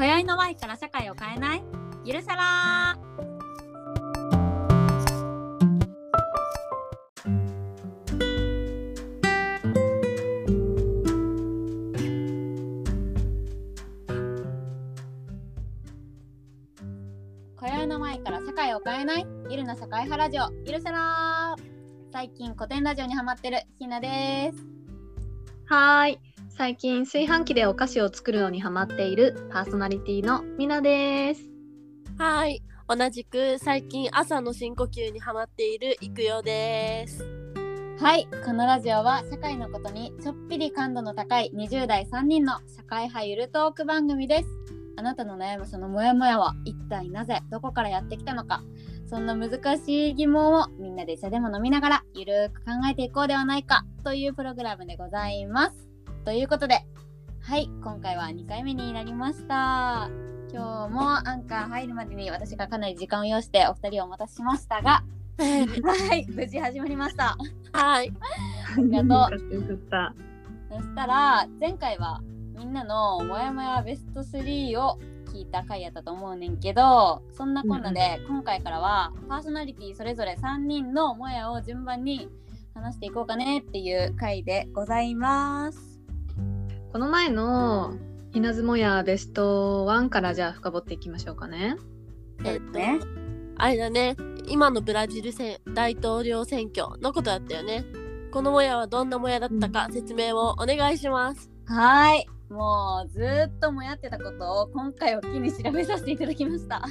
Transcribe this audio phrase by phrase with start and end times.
[0.00, 1.62] 今宵の前から社会を変えない？
[2.06, 2.96] ゆるさら
[17.58, 19.26] 今宵の前から社会を変えない？
[19.50, 20.50] ゆるな社会派ラジオ。
[20.64, 21.54] ゆるさら
[22.10, 24.64] 最近古典ラジオにハマってるひなです。
[25.66, 26.18] はい。
[26.60, 31.40] 最近炊飯器でお菓子を作るのにハマっているパーソナリティのみなです。
[32.18, 32.62] はい。
[32.86, 37.24] 同じく最近朝の深呼吸にハマっているいくよです。
[37.98, 44.48] はい、このラジオは社会のことにちょっぴり感度の高い20代3人の社会派ゆるトーク番組です。
[44.98, 48.62] あなたの悩むそのモヤモヤは一体なぜどこからやってきたのか
[49.08, 55.89] そんな難しい疑問をみんなで茶でも飲みながらゆるく考えていこうではないかというプログラムでございます。
[56.24, 56.84] ということで
[57.40, 60.10] はい今回は2回目になりました。
[60.52, 65.04] 今日もアンカー入るまでに私がかなり時間を要してお二人をお待たせしましたが
[65.38, 67.36] はい無事始まりました。
[67.72, 68.12] はい。
[68.76, 70.14] ありがとうよかった
[70.70, 72.20] そしたら前回は
[72.54, 82.28] みんなのもやもやベスト3を聞いた回やったと思うねんけどそんなこんなで今回からはパーソナリティそれぞれ3人のもやを順番に
[82.74, 85.89] 話していこうかねっていう回でございます。
[86.92, 87.94] この前の
[88.32, 91.76] ひなずもやベスト1からじゃあ深掘っていきましょうかね。
[92.44, 92.98] えっと、ね
[93.56, 94.16] あれだね。
[94.48, 97.84] 今のブラジル選大統領選挙のことだったよね。
[98.32, 101.48] このもやはどんなもやだったか説明をお願いします。
[101.66, 106.82] はーいもうずーっともやってたことを今回を機に調べさせていただきました。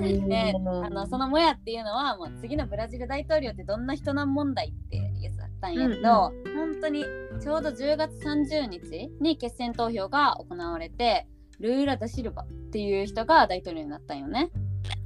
[0.00, 0.52] で
[0.84, 7.04] あのそのもやっていうのはもう次のブラジル大統領ってどんな人なん問題ってやつだったんやけど、本当に
[7.40, 11.26] ちょうど10月30日に決選投票が行われて
[11.58, 14.50] ルーラ・ダ・シルバっていう人が大統領になったんよね。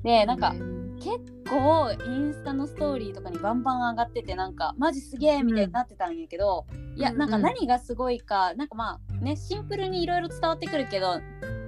[0.03, 0.55] でなんか
[1.01, 1.19] 結
[1.49, 11.21] 構インスタのストーリーとかにバンバン上がっててなんかマジすげえみたいになってたんやけど、いやうんなんか何がすごいかなんかまあねシンプルにいろいろ伝わってくるけど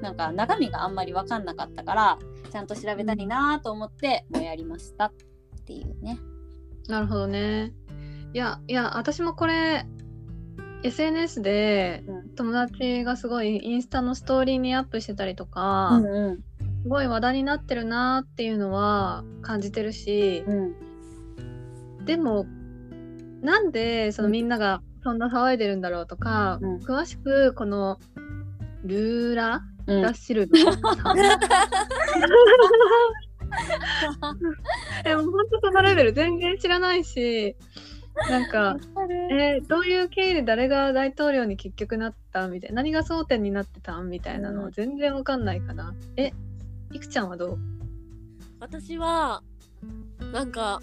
[0.03, 2.19] なんか中身があんまり分かんなかったから
[2.51, 5.13] ちゃんと調べたいなと思ってもうやりましたっ
[5.65, 6.19] ていうね。
[6.89, 7.73] なるほどね。
[8.35, 9.85] いやいや私もこれ
[10.83, 12.23] SNS でうん。
[12.35, 16.37] 友達がすごいインスタのストーリーにアップしてたりとか、うんうん。
[16.83, 22.05] すごい話題になってるなっていうのは感じてるし、うん。
[22.05, 22.47] でも
[23.43, 26.77] なんでそのみんながそんな騒いでるんだろうとか、うん。
[26.79, 27.99] 詳しくこの
[28.85, 30.03] ルーラ・うん。
[30.03, 30.63] ダッシルバー
[31.01, 31.13] さ
[34.33, 34.39] ん
[35.05, 37.57] でも本当そのレベル全然知らないし
[38.29, 38.77] なんか、
[39.31, 46.33] えーどういう経緯で誰が大統領に結局なったみたいな何が争点になってたんみたいなの全然わかんないから、え
[46.93, 47.59] いくちゃんはどう？
[48.61, 49.43] 私は
[50.33, 50.81] なんか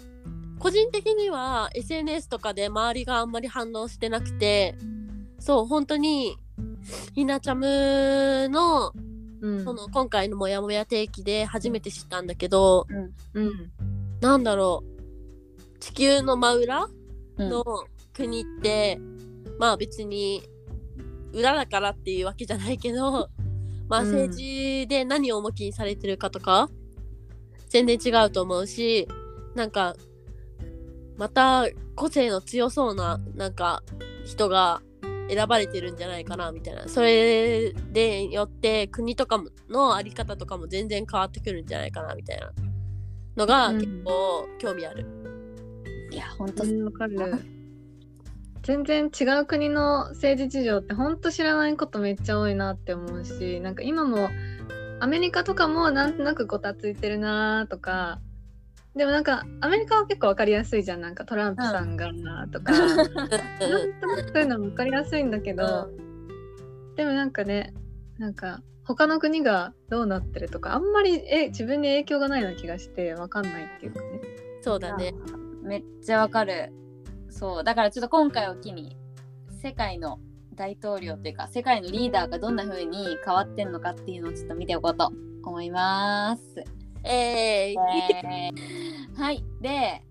[0.58, 4.76] 個人的には SNS とかで周りがあんまり反応してなくて
[5.38, 6.36] そう本当に
[7.14, 8.92] ひなちゃむの
[9.40, 9.64] うん。
[9.64, 12.86] その今回のモヤモヤ定期で初めて知ったんだけど
[13.32, 13.50] うん。
[14.20, 15.78] なんだろう。
[15.78, 16.99] 地球の真裏うん
[17.48, 17.64] の
[18.12, 18.98] 国って、
[19.58, 20.42] まあ別に
[21.32, 23.28] 裏だからっていうわけじゃないけど
[23.88, 24.10] まあうん。
[24.10, 26.68] 政治で何を重きにされてるかとか、
[27.68, 29.08] 全然違うと思うし
[29.54, 29.94] なんか
[31.16, 33.82] また個性の強そうななんか
[34.24, 34.82] 人が
[35.28, 36.88] 選ばれてるんじゃないかなみたいな。
[36.88, 42.52] それでよって国とかものあり方とかも全然変わってくるんじゃないかなみたいな
[43.36, 43.78] のがうん。
[43.78, 45.06] 結構興味ある。
[46.10, 47.16] いや本当うんわかる。
[48.62, 54.28] 全然違う国の政治事情ってほんと知らないことめっちゃ多いなって思うしなんか今も
[55.00, 58.20] アメリカとかもなんとなくごたついてるなとか
[58.94, 61.00] でもなんかアメリカは結構わかりやすいじゃん。
[61.00, 63.36] なんかトランプさんがなとか、なんとなく
[64.32, 65.88] そういうのわかりやすいんだけど、
[66.96, 67.72] でもなんかね
[68.18, 74.20] なんか他の国がどうなってるとかあんまりえ自分に影響がないような気がしてわかんないっていうかね。
[74.60, 75.14] そうだね。
[75.62, 76.72] めっちゃわかる。
[77.30, 77.64] そう。
[77.64, 78.96] だからちょっと今回を機に
[79.62, 80.18] 世界の
[80.54, 85.10] 大統領というか世界のリーダーがどんな風に変わってんのかっていうのをちょっと見ておこうと
[85.44, 86.64] 思います。
[87.02, 87.76] えーい、
[88.24, 89.44] えーはい。
[89.60, 90.02] で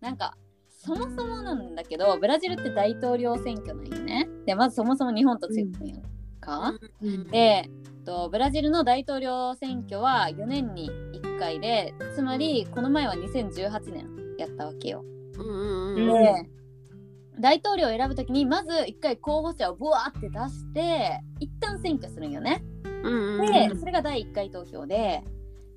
[0.00, 0.36] なんか
[0.68, 4.28] そもそもなんだけどブラジルって大統領選挙なんよね。
[4.46, 6.02] でまずそもそも日本と違うんやん
[6.40, 7.24] か、うん。
[7.30, 7.68] で
[8.08, 15.04] とブラジルの大統領選挙は4年に1回でつまりこの前は2018年やったわけよ。
[15.38, 16.50] うんうんううんんで
[17.40, 22.64] 大統領を選ぶときにまず一回候補者をブワーって出して一旦選挙するんよね。
[23.04, 25.22] うんうんでそれが第1回投票で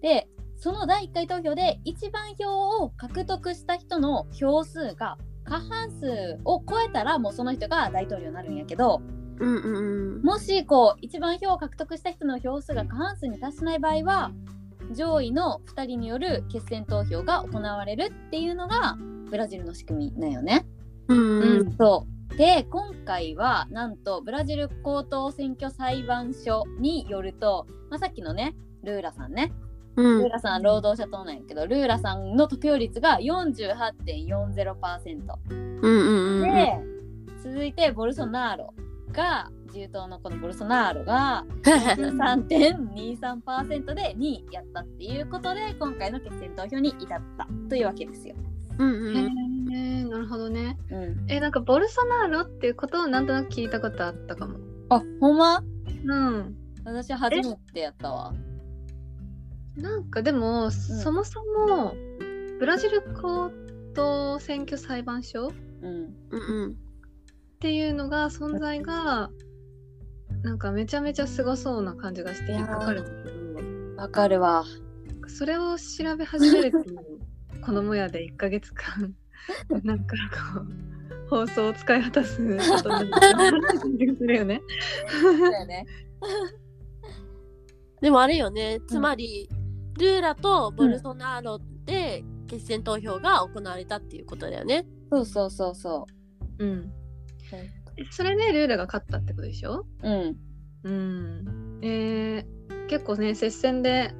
[0.01, 0.27] で
[0.57, 9.01] その第1回投票で一番票を獲得した人の票数が過半数を超えたらもうその人が大統領になるんやけど
[9.39, 14.31] うんうんうんもしこう一番票を獲得した人の票数が過半数に達しない場合は
[14.93, 18.97] 上位の2人による決選投票が行われるっていうのが
[19.29, 20.65] ブラジルの仕組みなんよね。
[21.07, 21.39] うん。
[21.39, 22.11] うんそう。
[22.37, 29.51] で今回はなんとブラジル高等選挙裁判所によると、まあ、さっきのねルーラさんね、
[29.95, 30.21] うん。
[30.23, 36.79] ルーラさん労働者党なんやけどルーラさんの得票率が48.40%うんうんうんで
[37.43, 38.73] 続いてボルソナーロ
[39.11, 47.07] が自由党のこのボルソナーロが 3.23%で2位やったっていうことで今回の決選投票に至っ
[47.37, 48.35] たというわけですよ。
[48.77, 49.29] うんへう
[49.69, 50.77] んえなるほどね。
[50.89, 54.57] うん、えなんかボルソナーロっていうことをなんとなく聞いたことあったかも。
[54.89, 55.63] あほんま？
[56.05, 56.55] うん。
[56.83, 58.33] 私初めてやったわ。
[59.77, 61.93] なんかでも、そもそも
[62.59, 63.49] ブラジル高
[63.93, 65.51] 等選挙裁判所っ
[65.81, 66.75] うんうんうん
[67.59, 69.29] ていうのが存在が
[70.43, 73.01] なんかめちゃめちゃすごそうな感じがして引っかかる？
[73.01, 74.63] んだけわかるわ。
[75.21, 76.79] どそれを調べ始めると
[77.65, 79.13] このもやで1ヶ月間
[79.83, 80.15] なんか
[80.55, 84.61] こう放送を使い果たすことにするよね。
[85.09, 85.85] そうやね。
[88.01, 89.47] でもあれよねつまり、
[89.99, 94.87] ルーラとボルソナーロで決選投票が行われたっていうことだよね。
[95.11, 96.07] そうそうそうそ
[96.57, 96.91] うん。
[98.09, 99.85] それでルーラが勝ったってことでしょ？
[100.03, 100.09] う。
[100.09, 100.37] うん。
[100.83, 101.79] うん。
[101.83, 104.13] えー、結構ね接戦で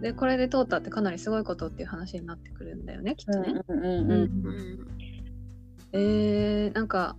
[0.00, 3.60] でこれで通ったってかなりすごいことっていう話になってくるんだよねきっとね。
[3.68, 4.86] うんうんうんうんうん
[5.92, 7.16] えー、なんか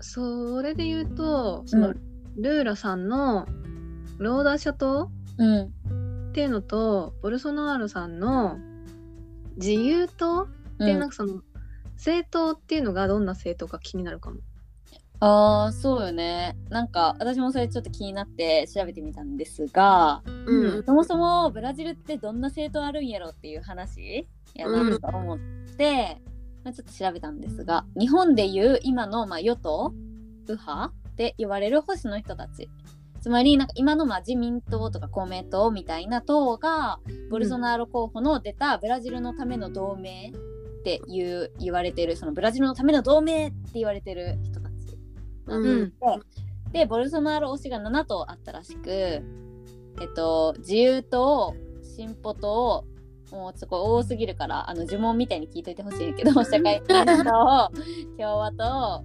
[0.00, 2.02] それで言うとその、うん
[2.40, 3.48] ルーラさんの
[4.18, 6.28] ローダーシャ島うん。
[6.28, 8.58] っていうのとボルソナーロさんの
[9.56, 10.46] 自由党っ
[10.78, 11.42] ていうなんかその、
[11.94, 14.36] 政党っていうのがどんな政党か気になるかも。
[15.20, 16.56] ああそうよね。
[16.70, 25.38] なんか私もそれちょっと気になって調べてみたんですが、うんそもそもブラジルってどんな政党あるんやろっていう話やなと思っ
[25.76, 26.18] て、
[26.62, 29.92] まあ、ちょっと調べたんですが日本でいう今のまあ与党
[30.48, 32.68] 右派って言われる保守の人たち
[33.20, 37.00] つまりなんか今のまあ自民党とか公明党みたいな党が
[37.30, 44.57] ボルソナーロ候補の出たブラジルのための同盟っていう言われてるそのブラジルのための同盟って言われてる人
[45.48, 45.54] た。
[45.54, 45.90] ちなんうん。
[46.72, 49.22] ででボルソナーロ推しが7党あったらしく、え
[50.04, 52.84] っと、自由党進歩党
[53.32, 57.04] もうちょっとこれ多すぎるからあの呪文みたいに聞いといてほしいけど社会党
[58.16, 59.04] 共和党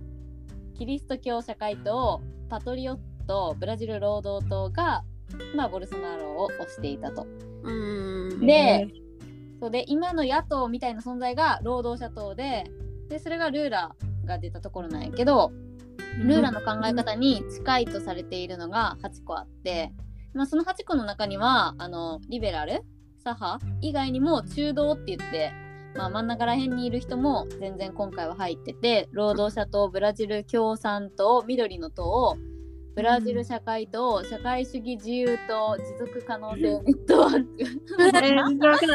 [0.78, 5.04] キリスト教社会党パトリオットブラジル労働党が、
[5.56, 7.25] まあ、ボルソナーロを推していたと。
[7.63, 8.46] うん。
[8.46, 8.88] で
[9.60, 12.66] そうで今の野党みたいな存在が労働者党で
[13.10, 15.51] でそれがルーラが出たところなんやけど、
[16.19, 19.92] ルーラの考え方に近いとされているのが8個あって、
[20.33, 22.83] まあ、その8個の中にはあのリベラル
[23.24, 25.51] 左派以外にも中道って言って、
[25.95, 32.38] まあ、真ん中ら辺にいる人も全然今回は入ってて労働者党ブラジル共産党緑の党
[32.95, 38.86] ブラジル社会党社会主義自由党持続可能性ネットワークえー、 長す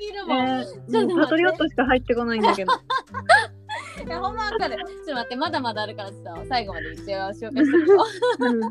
[0.00, 2.72] ぎるもん、えー、パトリオットしか入ってこないんだけど。
[4.04, 4.76] いやほんまわかる。
[4.76, 8.04] ちょっと待って、まだまだあるからちょっと最後まで一応紹介しておこ
[8.40, 8.46] う。
[8.46, 8.70] うんうん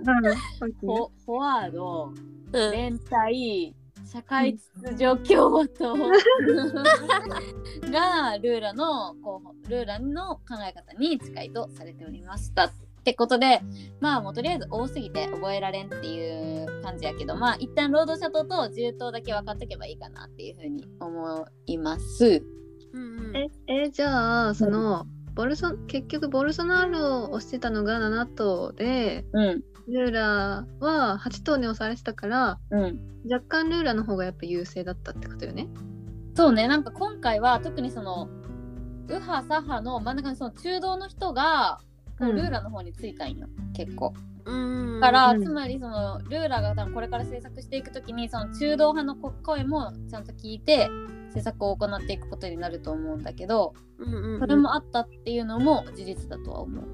[0.82, 2.12] フォワード、
[2.52, 3.76] うん連帯、
[4.12, 6.00] 社会秩序共和党が
[8.42, 12.66] ルーラの候補、ルーラの考え方に近いとされておりました。
[12.66, 12.72] っ
[13.04, 13.62] てことで、
[14.02, 22.44] まあもうとりあえず多すぎて覚えられんっていう感じやけど、まあ一旦労働者党と自由党だけ分かっとけばいいかなっていうふうに思います。
[22.94, 25.06] うんうんえ、え、じゃあ、その、
[25.40, 33.00] ボルソ結局ボルソナーロを推してたのが7党で、うん、ルーラは8党に押されてたから、うん。
[33.24, 35.70] 若干ルーラの方がやっぱ優勢だったってことよね。
[36.36, 36.68] そうね。
[36.68, 38.28] なんか今回は特にその
[39.08, 41.80] 右派左派の真ん中にその中道の人が、
[42.20, 42.36] うん。
[42.36, 43.48] ルーラの方についたんよ。
[43.74, 44.14] 結構。
[44.44, 44.54] う
[44.98, 45.00] ん。
[45.00, 45.42] だから、うん。
[45.46, 50.90] つまりそのルーラが多分これから政策していくときにその中道派の声もちゃんと聞いて
[51.30, 54.40] 政策を行っていくことになると思うんだけどうんうんうん。
[54.40, 56.86] それもあったっていうのも事実だとは思う。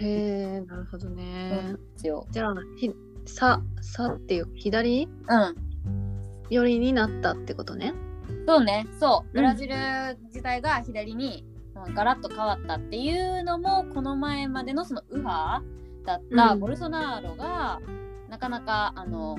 [0.00, 1.74] へえ、なるほどね。
[1.96, 2.92] じゃあ、ひ
[3.26, 5.08] さ、さっていう左？
[5.28, 5.54] うん。
[6.50, 7.94] 寄りになったってことね。
[8.46, 8.86] そうね。
[9.00, 9.26] そう。
[9.26, 9.32] うん。
[9.32, 9.74] ブラジル
[10.26, 11.44] 自体が左に
[11.74, 15.62] まあガラッと変わったっていうのもこの前までのその右派
[16.06, 16.60] だったうん。
[16.60, 17.80] ボルソナーロが
[18.30, 19.36] なかなかあの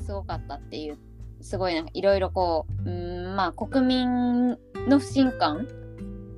[0.00, 0.98] すごかったっていう
[1.42, 4.56] すごいなんかいろいろこううーんまあ国民
[4.88, 5.66] の不信感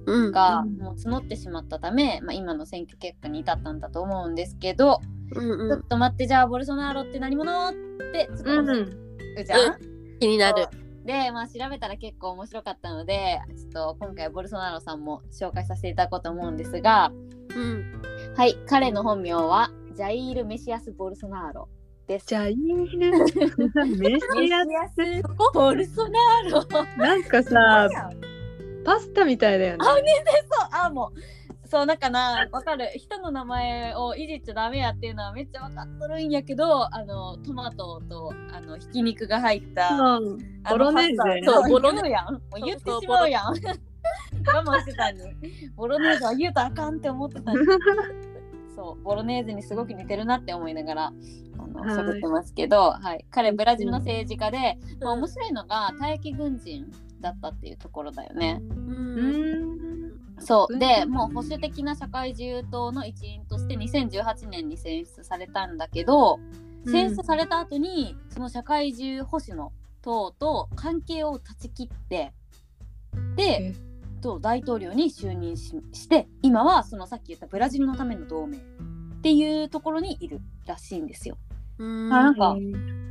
[0.07, 0.33] うん。
[0.33, 0.77] がうん。
[0.77, 5.01] もう募ってしまったため、まあ、今の選挙結果に至ったんだと思うんですけど、
[5.35, 5.71] うんうん。
[5.71, 7.73] ちょっと待ってじゃあボルソナーロって何者っ
[8.13, 9.79] てちょっとうん思うじゃん、
[10.21, 10.69] 気になる。
[11.05, 17.13] で、まあ、調べたら結構面白かったのでちょっと今回ボルソナーロさんも紹介させていただこうと思うんですが
[17.55, 18.03] うん。
[18.37, 21.69] はい彼の本名はジャイール・メシアス・ボルソナーロ
[22.07, 22.27] です。
[22.27, 23.11] じゃあいいね。
[23.99, 27.89] メシアス・ボルソナーロなんかさ、
[28.85, 29.79] パスタみたいだよね。
[29.81, 30.03] あ、ね
[30.51, 31.69] そう、あ、もう。
[31.69, 32.89] そう、なんかな、わかる。
[32.95, 39.91] 人の名前をいじっちゃダメやっていうのはめっちゃわかっとるんやけど、あの、トマトと、あの、ひき肉が入った。
[40.71, 42.35] ボロネーゼそうボロネ言うやん。
[42.35, 43.45] もう言ってしまうやん。
[43.47, 43.55] 我
[44.63, 45.21] 慢してたに。
[45.75, 47.59] ボロネーゼは言うとあかんって思ってたに。
[48.75, 51.12] そう、ボロネーゼにすごく似てるなって思いながら、
[51.59, 51.97] あの、はい。
[51.97, 53.25] 喋ってますけど、はい。
[53.31, 56.90] 彼、ブラジルの政治家で、まあ、面白いのが、退役軍人
[57.21, 58.61] だったっていうところだよね。
[58.61, 60.07] ううん。
[60.07, 60.14] ん。
[60.38, 60.73] そう。
[60.73, 60.78] うん。
[60.78, 66.38] でもう保守的な社会自由党の一員として2018年に選出されたんだけど、
[66.87, 72.33] 選出された後にその社会自由保守の党と関係を断ち切って
[73.37, 73.75] でえ
[74.25, 78.61] と大統領に就任しして今はそのさっき言ったブラジルのための同盟っ
[79.21, 81.37] ていうところにいるらしいんですよ。
[81.78, 82.57] うんあなんか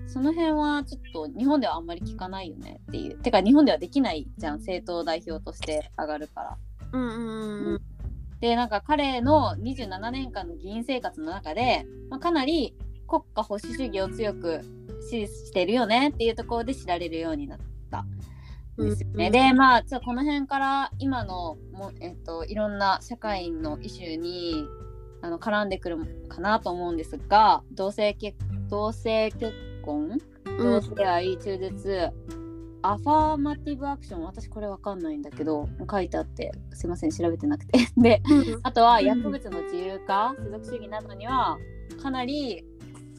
[0.08, 3.18] その辺はちょっと日本ではあんまり聞かないよねっていう。
[3.20, 6.58] てか日本ではできないじゃん政党代表として上がるから。
[6.94, 7.82] うんうんうん
[8.40, 12.76] でなんか彼の27年間の議員生活の中で、まあ、かなり
[13.08, 14.60] 国家保守主義を強く
[15.10, 17.73] 支持してるよねっていうところで知られるようになったん
[18.78, 19.28] ですよね。
[19.28, 24.66] うんでまあちょこの辺から今のも、えっと、いろんな社会のイシューに
[25.22, 28.38] あの絡んでくるかなと思うんですが同性結
[28.70, 29.54] 同性結
[29.84, 30.20] 婚？
[30.58, 32.12] 同性愛中絶？
[32.86, 34.24] アファーマティブアクション？
[34.24, 37.80] 私これわかんないんだけど書いてあってすいません調べてなくて。
[37.96, 38.60] でうん。
[38.64, 41.58] あとは薬物の自由化、世俗主義などには
[42.02, 42.66] かなり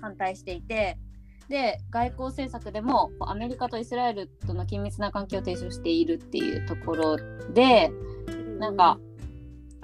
[0.03, 0.99] 反対していて、
[1.49, 7.17] で、外交政策でもアメリカとイスラエルとの緊密な関係を提唱しているっていうところ
[7.53, 7.91] で、
[8.59, 8.99] なんか、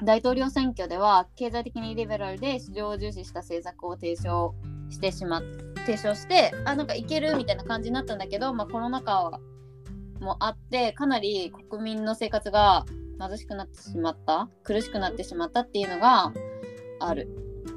[0.02, 4.55] 大統領選挙では経済的にリベラルで市場を重視した政策を提唱
[4.88, 5.43] してしまっ
[5.87, 9.40] 提唱してあなんかいけるみたいな感じになったんだけど、まあ、コロナ禍
[10.21, 12.85] もあってかなり国民の生活が
[13.19, 16.33] 貧しくなってしまった苦しくなってしまったっていうのが
[17.00, 17.29] ある。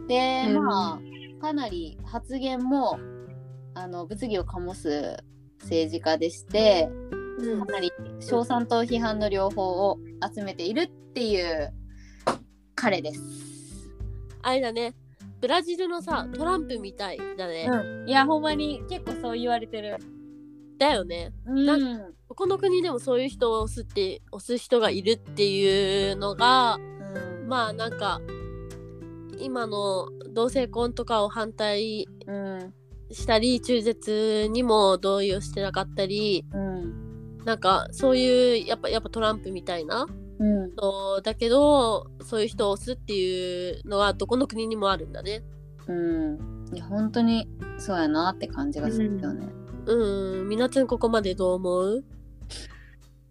[0.08, 1.00] でうんま
[1.40, 3.00] あかなり発言も
[3.76, 5.18] あの物議を醸す
[5.62, 6.90] 政治家でして
[7.40, 7.66] うん。
[7.66, 10.00] かなり称賛と批判の両方を
[10.36, 11.74] 集めているっていう
[12.76, 13.22] 彼です。
[14.42, 14.94] あれだね。
[15.40, 19.98] ブラジルのさトランプみたいだね、うん、いやほんまに結構そう言われてる。
[20.78, 21.32] だよね。
[21.46, 27.48] うん、ここの国でもそういう人を押すって押す人がいるっていうのがうん。
[27.48, 28.22] まあなんか
[29.40, 32.74] 今の同性婚とかを反対うん
[33.14, 37.38] したり中絶にも同意をしてなかったりうん。
[37.46, 40.08] なんかそういうやっぱやっぱトランプみたいな
[40.40, 40.76] うん。
[40.76, 45.44] のだけどそういう人を押すっていうのはどこの国にもあるんだね。
[45.88, 46.66] うん。
[46.74, 49.48] いや本当にそうやなって感じがするよね。
[49.86, 50.48] うん。
[50.48, 52.04] みなちゃんここまでどう思う？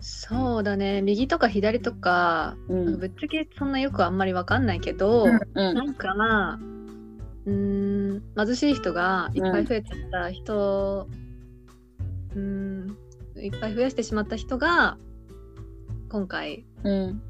[0.00, 1.00] そうだね。
[1.00, 2.98] 右とか左とか、うん。
[2.98, 6.58] ぶっちゃけそんなよくあんまりわかんないけど、うんなんかまあ
[7.46, 11.08] うーん貧しい人がいっぱい増えちゃった人、
[12.34, 12.96] うーん
[13.36, 14.98] いっぱい増やしてしまった人が
[16.08, 17.22] 今回うん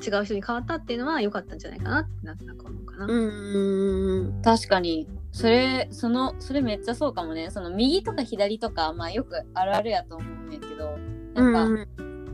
[0.00, 2.54] 違う人に変わったっていうのは良かったんじゃないかなってなんとな。
[2.54, 3.06] く思うかな。
[3.06, 4.42] うん。
[4.42, 5.06] 確かに。
[5.32, 7.50] それそのそれめっちゃそうかもね。
[7.50, 10.96] その右とか左とかまあよくあるあるやと思うんやけど。
[11.34, 11.86] なんか、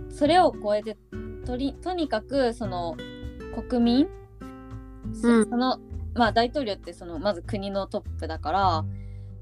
[0.08, 0.96] それを超えて
[1.44, 2.96] とりとにかくその
[3.68, 4.08] 国民、
[5.12, 5.50] そうん。
[5.50, 5.78] その
[6.16, 8.84] まあ大統領ってそのまず国のトップだから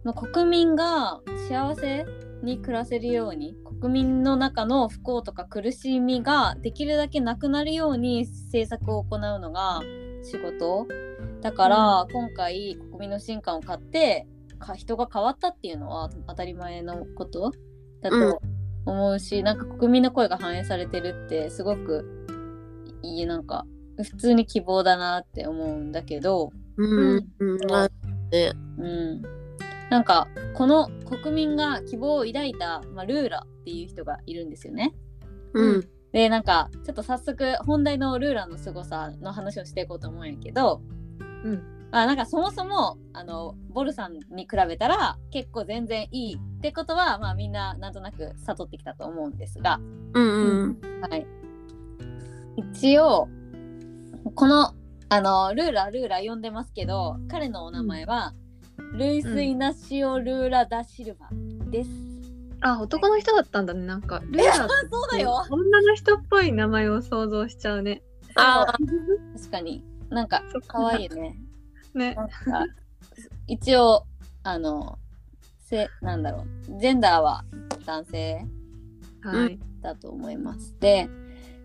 [0.04, 2.04] まあ国民が幸せ
[2.42, 9.80] に暮らせるように国民の中の不幸とか苦しみができるだけなくなるように政策を行うのが
[10.22, 10.86] 仕事。
[11.42, 14.26] だから、今回国民の不信感を買って
[14.58, 17.52] か人が変わったっていうのは当たり前のこと
[18.00, 18.40] だと
[18.86, 22.26] 思うし、なんか国民の声が反映されてるってすごく
[23.02, 23.66] いいなんか
[23.98, 27.58] 普通に希望だなって思うんだけど、うんうんう。
[28.86, 29.22] ん、
[29.90, 34.94] なんかこの国民が希望を抱いた、まあ、ルーラっていう人がいるんですよね。
[35.52, 35.88] うん。
[36.12, 40.80] でなんかちょっと早速本題のルーラの凄さの話をしていこうと思うんやけど、
[41.44, 41.62] うん。
[41.90, 49.80] まあなんかそもそもあのボルさんに比べたら結構全然いいってことはまあみんななんとなく悟ってきたと思うんですが、
[50.12, 50.80] うんうん。
[51.08, 51.26] はい、
[52.56, 53.28] 一応
[54.34, 54.74] この
[55.14, 58.34] あのルーラルーラ呼んでますけど彼のお名前は、
[58.94, 61.28] ルイス・イナシオ・ルーラ・ダ・シルバ
[61.70, 61.90] です。
[62.60, 64.20] あ男の人だったんだねなんか。
[64.24, 65.46] ルーラーってそうだよ。
[65.50, 68.02] 女の人っぽい名前を想像しちゃうね。
[68.34, 68.66] あ
[69.36, 69.84] 確かに。
[70.10, 70.78] なんかそっか。
[70.78, 71.36] 可愛いよね。
[71.94, 72.14] ね。
[72.16, 72.34] なんか
[73.46, 74.06] 一応
[74.42, 74.98] あの
[75.60, 76.80] せなんだろう。
[76.80, 77.44] ジェンダーは
[77.86, 78.44] 男性
[79.22, 80.74] はい、だと思います。
[80.80, 81.08] で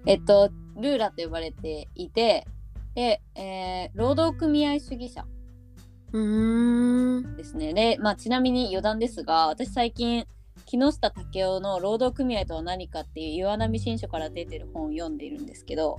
[0.05, 2.45] えっとルーラと呼ばれていて
[2.99, 5.25] で、えー労働組合主義者。
[7.37, 7.73] ですね。
[7.73, 10.25] で、まあ、ちなみに余談ですが私最近
[10.65, 15.97] 木下武雄の「労働組合とは何か」っていう岩波新書から出てる本を読んでいるんですけど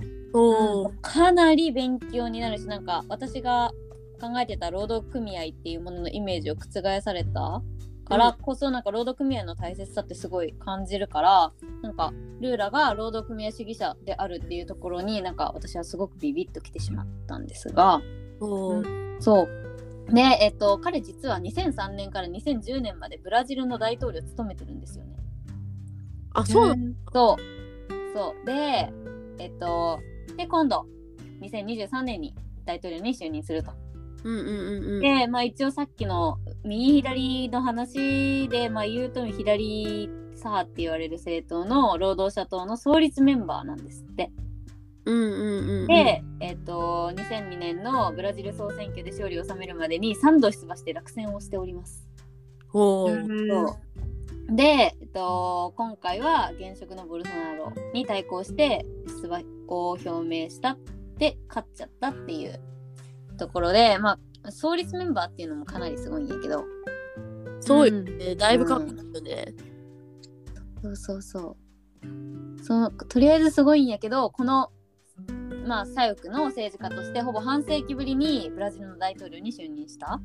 [1.01, 3.71] かなり勉強になるしなんか私が
[4.21, 7.63] 考えてた労働組合っていうもののイメージを覆された
[8.11, 11.51] からこそ、なんか労働組合の大切さってすごい感じるから
[11.81, 18.01] なんかルーラが労働組合主義者であるっていうところになんか私はすごくビビッときてしまったんですが
[18.39, 25.15] おーそうでえっと彼実は2003年から2010年までブラジルの大統領を務めてるんですよね。
[26.33, 26.85] あ、そうなの？
[26.89, 27.61] んそう。
[28.13, 28.45] そう。
[28.45, 28.91] で、
[29.39, 29.99] えっと、
[30.37, 30.85] で、今度、
[31.41, 32.33] 2023年に
[32.65, 33.71] 大統領に就任すると。
[34.23, 35.01] うんうんうんうん。
[35.01, 44.31] で、まあ一応さっきの右左の話で、まあ言うと左左派って言われる政党の労働者党の創立メンバーなんですって。
[45.05, 45.87] うんうんうんうん。
[45.87, 52.07] で、えっと、2002年のブラジル総選挙で勝利を収めるまでに3度出馬して落選をしております。
[52.73, 53.91] おーうん
[54.55, 54.63] で、
[54.99, 58.85] えっと、今回は現職のボルソナロに対抗して
[59.21, 60.77] 出馬を表明したっ
[61.17, 62.59] て勝っちゃったっていう
[63.41, 66.63] ところで、まあ、創立メンバーっていうのもかなりすごいんやけど、
[67.59, 68.35] そうよんね。
[68.35, 69.55] だいぶかっこいいよね。
[70.83, 71.57] そうそうそ
[72.59, 72.63] う。
[72.63, 74.69] そのとりあえずすごいんやけど、この、
[75.65, 80.15] まあ、左翼の政治家としてほぼ半世紀ぶりにブラジルの大統領に就任した？
[80.15, 80.23] って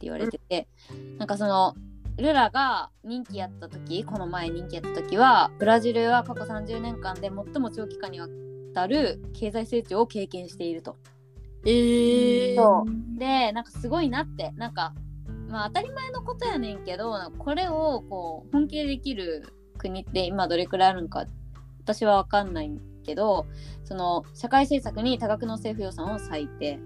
[0.00, 0.68] 言われてて、
[1.16, 1.74] なんかその
[2.18, 8.28] ルラが任期やった時この前任期やった時はブラジルは過去30年間で最も長期間にわ
[8.74, 10.96] たる経済成長を経験していると。
[11.64, 12.56] えー。
[12.56, 14.94] そうでなんかすごいなってなんか
[15.48, 21.26] まあ当たり前のことやねんけどこれをこう本気でできる国って今どれくらいあるのか
[21.80, 22.70] 私は分かんない
[23.04, 23.46] けど
[23.84, 26.78] その社会政策に多額の政府予算を割いて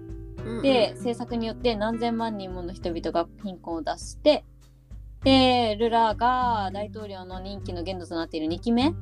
[0.45, 4.43] うんうんで政策によって何千万人もの人々が貧困を脱して
[5.23, 8.93] でルラが大統領の任期の限度となっている2期目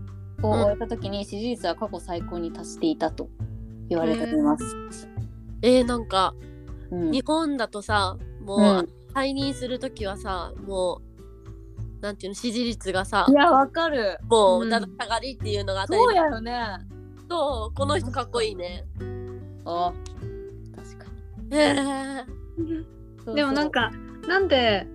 [0.43, 3.29] を終えた時に支持率は過去最高に達していたと
[3.89, 5.11] 言われています。
[5.62, 6.34] えー、なんか、
[6.91, 7.12] うん。
[7.12, 8.89] 日本だとさ、もう、うん。
[9.13, 11.02] 退任するときはさ、も
[12.00, 14.17] う、なんていうの、支持率がさい、やわかる。
[14.30, 14.69] もう、うん。
[14.69, 16.15] だだ下がりっていうのが当たり前。
[16.15, 16.91] そうやよね。
[17.30, 18.86] そう、この人かっこいいね。
[19.65, 19.93] あ
[20.76, 21.06] 確か
[21.38, 21.58] に。
[21.58, 23.36] へー。
[23.36, 23.91] でもなん、か
[24.28, 24.88] なんで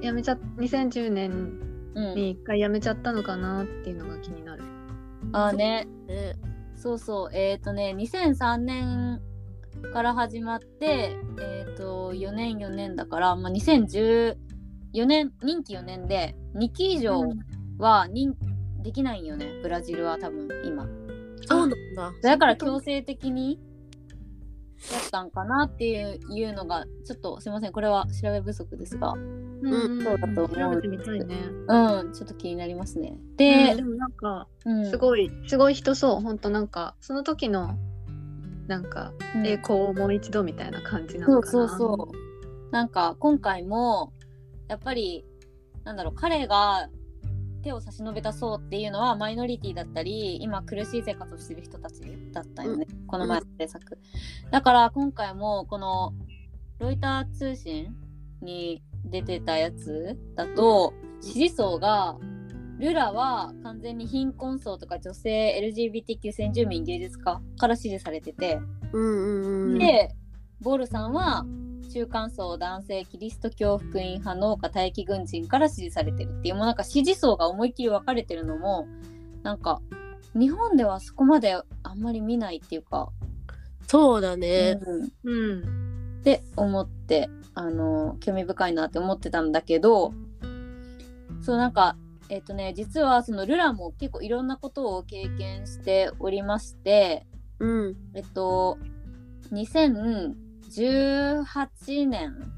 [0.00, 1.60] 辞めちゃ2010年
[1.94, 4.64] うん、に一回辞めちゃったのかなっていうのが気になる。
[5.32, 5.86] あね。
[6.08, 6.34] ね。
[6.74, 7.30] そうそう。
[7.32, 9.20] えっ、とね2003年
[9.92, 14.36] から始まってえっ、と4年4年だから、まあ、2014
[15.06, 17.22] 年任期4年で2期以上
[17.78, 18.34] は任、
[18.82, 20.86] できないんよねブラジルは多分今。
[21.46, 22.12] そうなんだ。
[22.22, 23.58] だから強制的に
[24.92, 29.12] やったんかなっていういうのがちょっとすいませんこれは調べ不足ですが。
[29.12, 30.02] うん。
[30.02, 30.56] そうだと思う。
[30.56, 31.36] 調べてみたいね。
[31.68, 33.16] うんちょっと気になりますね。
[33.36, 34.90] で、でで、もなんかうん。
[34.90, 36.20] すごい、すごい人そう。
[36.20, 37.76] 本当なんかその時の
[38.66, 41.52] なんかうん栄光をもう一度みたいな感じなそうのかな。
[41.52, 42.70] そうそう。
[42.70, 44.12] なんか今回も
[44.68, 45.24] やっぱり
[45.84, 46.88] なんだろう彼が
[47.62, 52.00] 手を差し伸べた層っていうのはマイノリティだったり今苦しい生活をしてる人たち
[52.32, 53.98] だったよね、この前の制作。
[54.50, 56.12] だから今回もこの
[56.78, 57.94] ロイター通信
[58.42, 62.16] に出てたやつだと支持層が
[62.78, 68.60] ルラは完全に貧困層とか女性 LGBTQ 先住民芸術家から支持されてて、
[68.92, 69.78] うんうんうん。
[69.78, 70.14] で、
[70.60, 71.44] ボールさんは
[71.92, 78.86] 中間層男性キリスト教福音派農家待機軍人から支持されてるっていうもうなんか支持層が思いっきり分かれてるのも
[79.42, 79.80] なんか
[80.34, 83.10] 日本ではそこまであんまり見ないっていうか、
[83.86, 84.80] そうだね。
[85.22, 85.94] うんうん。
[86.20, 90.14] って思ってあの興味深いなって思ってたんだけど
[91.42, 91.96] そうなんか
[92.28, 97.26] えっとね実はそのルラも結構いろんなことを経験しておりまして
[97.58, 97.96] うん。
[98.14, 98.78] えっと
[99.52, 100.34] 2018
[102.08, 102.52] 年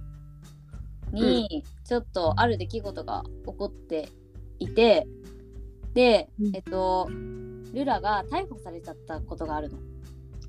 [1.13, 4.09] にちょっとある出来事が起こって
[4.59, 5.07] いて
[5.95, 7.09] でうんえっと
[7.73, 9.79] ルラが逮捕されちゃったことがあるの。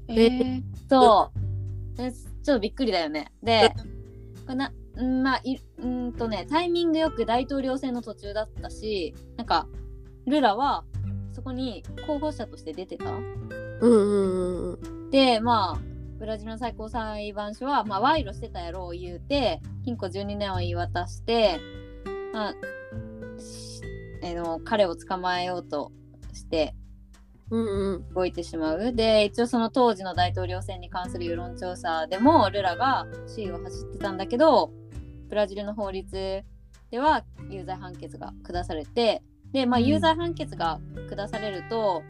[0.07, 1.31] えー、そ
[1.95, 1.97] う。
[1.97, 3.33] でちょっとびっくりだよね。
[3.43, 3.73] で、
[4.45, 9.67] これなうんまあいうんとねタイミングよく大統領選の途中だったしなんか
[10.25, 10.83] ルラは
[11.31, 13.11] そこに候補者として出てた。
[13.11, 15.09] うんうんうん。
[15.11, 15.79] でまあ
[16.17, 21.59] ブラジルの最高裁判所は、まあ、賄賂してたやろう言うて禁錮12年を言い渡して、
[22.33, 22.55] まあ
[23.39, 23.81] し
[24.23, 25.91] えーの彼を捕まえようと
[26.33, 26.73] して
[27.49, 28.13] うんうん。
[28.13, 28.93] 動いてしまう。
[28.93, 34.71] で、一応その当時の大統領選に関する世論調査でもルラが首位を走ってたんだけど、
[35.27, 36.43] ブラジルの法律
[36.91, 42.03] では有罪判決が下されて、で、まあ、うん有罪判決が下されると、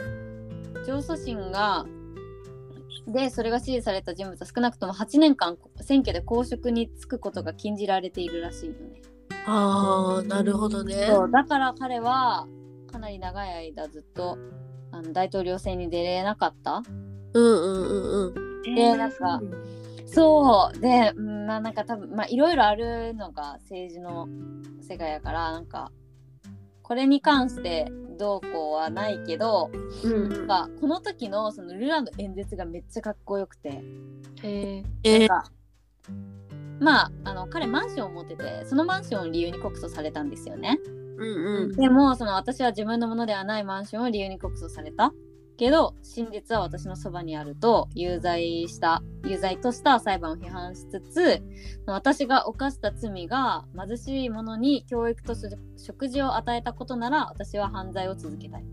[0.85, 1.85] 上訴審が、
[3.07, 9.01] で、それが支持された人物は少なくとも8年間選挙で公職に就くことが禁じられているらしいよね。
[9.45, 11.07] ああ、なるほどね。
[11.07, 12.47] そうだから彼は
[12.91, 14.37] かなり長い間ずっと
[14.91, 16.83] あの大統領選に出れなかった
[17.33, 18.75] うんうんうんうん。
[18.75, 19.41] でなんか
[20.07, 20.79] そう。
[20.79, 24.27] で、うんまあなんか多分まあいろいろあるのが政治の
[24.81, 25.91] 世界やからなんか
[26.81, 29.69] これに関してどうこうはないけど、
[30.03, 33.83] うんなんかこの時のそのルラの演説がめっちゃかっこよくて。
[34.43, 35.51] ええー、なんか
[36.79, 40.79] まああの彼マンションを持っててそのマンションを理由に告訴されたんですよね。
[41.17, 41.75] うんうん。
[41.75, 45.11] でもその私は自分のものではないマンションを理由に告訴された
[45.57, 51.41] けど真実は私のそばにあると有罪した有罪とした裁判を批判しつつ
[51.87, 55.33] 私が犯した罪が貧しい者に教育と
[55.77, 58.65] 食事を与えたことなら私は犯罪を続けたい。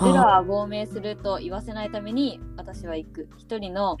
[0.00, 3.96] ルラは亡命すると言わせないために私は行く一人の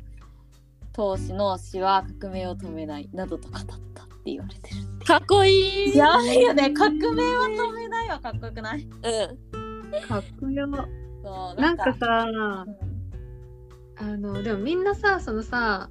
[0.92, 3.84] 闘士の死は革命を止めないなどと語ったって
[4.24, 5.04] 言われてる。
[5.06, 5.96] かっこいい。
[5.96, 8.82] やばいよね革命は止めないはかっこよくない？
[8.82, 8.90] うん。
[9.94, 10.66] ー、かっこよ
[11.24, 11.94] そうなんか。
[11.94, 12.76] さうん。
[13.96, 15.88] あのでもみんなさそのさ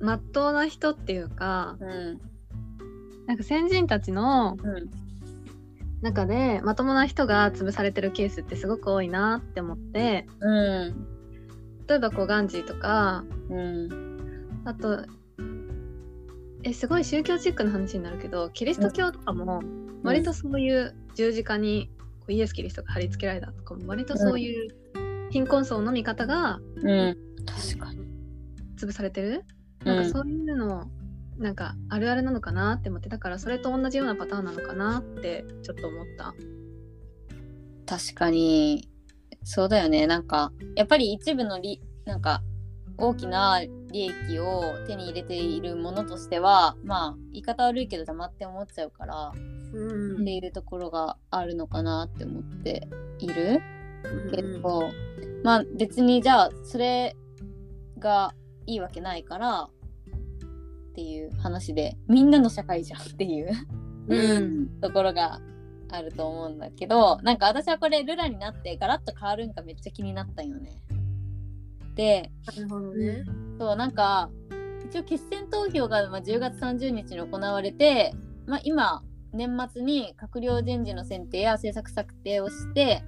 [0.00, 2.20] まっとうな人っていうかうん
[3.26, 4.90] なんか先人たちのうん。
[6.02, 11.06] 中でまともな人が潰されてるケースってすごく多いなって思ってうん。
[11.88, 14.62] 例えばこうガンジーとかうん。
[14.64, 15.04] あと
[16.64, 19.62] えすごい宗教チックな話になるけどキリスト教とかも
[20.02, 21.90] 割とそういう十字架に
[22.22, 24.70] こうイエス・キリストが貼り付けられたとかも割とそういう
[25.30, 27.16] 貧困層の見方がうん。
[27.44, 28.06] 確かに。
[28.76, 29.44] 潰されてる、
[29.80, 29.96] うん。
[29.96, 30.90] なんかそういうの
[31.38, 36.34] なんかあるあるなのかなって思ってだからそれと同じようなパターンなのかなってちょっと思った。
[37.86, 38.88] 確かに。
[39.44, 40.06] そうだよね。
[40.06, 42.42] なんかやっぱり一部のりなんか
[42.96, 43.60] 大きな
[43.92, 49.32] 利益を手に入れているものとしてはまあ言い方悪いけど黙って思っちゃうから
[49.72, 50.22] うん。
[50.22, 53.60] っていうところがあるのかなって思っている。
[54.34, 54.90] けど、
[55.44, 57.16] まあ別にじゃあそれ
[57.98, 58.34] が
[58.66, 59.68] いいわけないからっ
[60.94, 63.52] ていう話でみんなの社会じゃんっていう
[64.08, 64.68] うん。
[64.80, 65.40] ところが
[65.90, 70.82] あると思うんだけどなんか私はこれルラになってガラッと変わるんかめっちゃ気になったよね。
[71.94, 73.24] でなるほどね。
[73.58, 74.30] そうなんか
[74.84, 78.14] 一応決選投票がまあ10月30日に行われて、
[78.46, 79.02] まあ、今
[79.32, 83.02] 年末に閣僚人事の選定や政策策定をして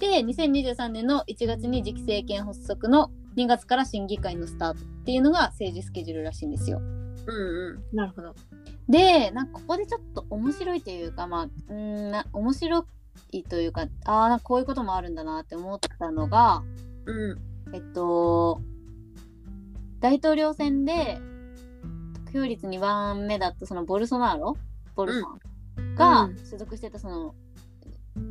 [0.00, 6.78] で2023年の1月に次期政権発足の2月から審議会のスタートっていうのが政治スケジュールらしいんですよ。
[6.78, 7.96] うんうん。
[7.96, 8.34] なるほど。
[8.88, 11.74] でなんかここでちょっと面白いというかまあうー
[12.08, 12.86] んな面白
[13.32, 16.62] いというかああこういうこともあるんだなって思ったのが
[17.04, 17.38] うん
[17.72, 18.60] えっと
[20.00, 21.20] 大統領選で
[22.26, 24.56] 得票率2番目だったそのボルソナロ
[24.94, 26.38] ボルさんがうん。
[26.38, 27.34] 所属してたその、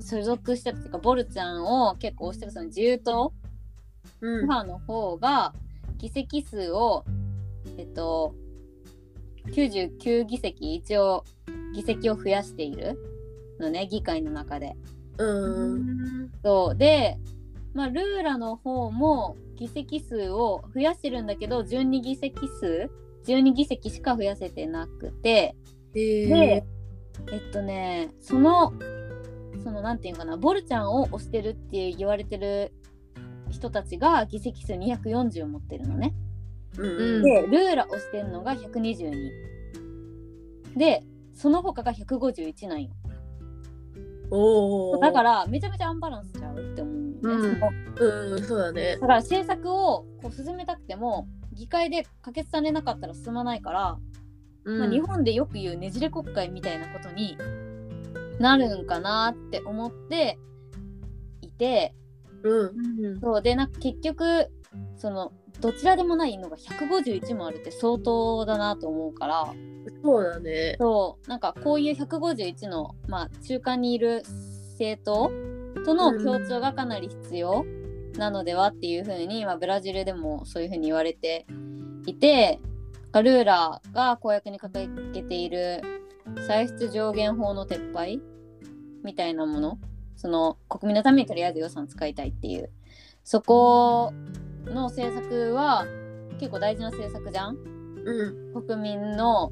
[0.02, 3.34] 所属してたっていうかボルちゃんを結構推してるその自由党
[4.22, 5.54] 派の方が
[5.98, 7.06] 議席数を
[7.78, 8.36] えっと
[9.48, 11.24] 99議席一応
[11.74, 12.98] 議席を増やしている
[13.60, 14.76] のね議会の中で。
[15.18, 16.32] うん。
[16.44, 16.76] そう。
[16.76, 17.18] で、
[17.78, 22.90] まあ、ルーラの方も議席数を増やしてるんだけど12議席数
[23.28, 25.56] ？12議席しか増やせてなくて。
[25.94, 26.66] へで
[27.32, 28.74] えっとねその
[29.64, 32.74] そのなんていうかなボルちゃんを推してるって言われてる
[33.52, 36.16] 人たちが議席数240持ってるのね。
[36.80, 36.88] う
[37.20, 39.30] んでルーラ推してるのが122
[40.76, 41.04] で
[41.36, 42.90] その他が151なんよ。
[44.32, 47.60] おおだからめちゃめちゃアンバランスちゃうって思ううん。
[48.32, 48.94] うんそうだね。
[48.94, 53.98] だから政策をこう進めたくても議会で可決されなかったら進まないから、
[54.66, 54.80] うん。
[54.80, 57.38] まあ、日本でよく言うねじれ国会みたいなことに
[58.40, 60.38] なるんかなって思って
[61.42, 61.94] いて。
[62.44, 63.06] うん。
[63.06, 63.42] うんそう。
[63.42, 64.48] でなんか結局
[64.96, 69.54] そのどちらでもないのが151もあるって相当だなと思うから。
[70.04, 70.76] そうだね。
[70.80, 71.30] そう。
[71.30, 74.24] なんかこういう151の、まあ、中間にいる
[74.74, 75.32] 政党
[75.84, 77.66] との協調がかなり必要
[78.18, 81.46] なのではっていうふうに、まあ、ブラジルでもそういうふうに言われて
[82.06, 82.60] いて
[83.14, 85.82] ルーラーが公約に掲げている
[86.46, 88.22] 歳出上限法の撤廃
[89.04, 89.80] みたいなもの
[90.16, 92.70] その国民のためにとりあえず予算使いたいっていう
[93.24, 94.14] そこ
[94.66, 95.86] の政策は
[96.40, 97.56] 結構大事な政策じゃん？
[98.06, 98.64] うん。
[98.66, 99.52] 国民の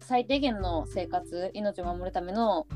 [0.00, 2.66] 最低限の生活命を守るための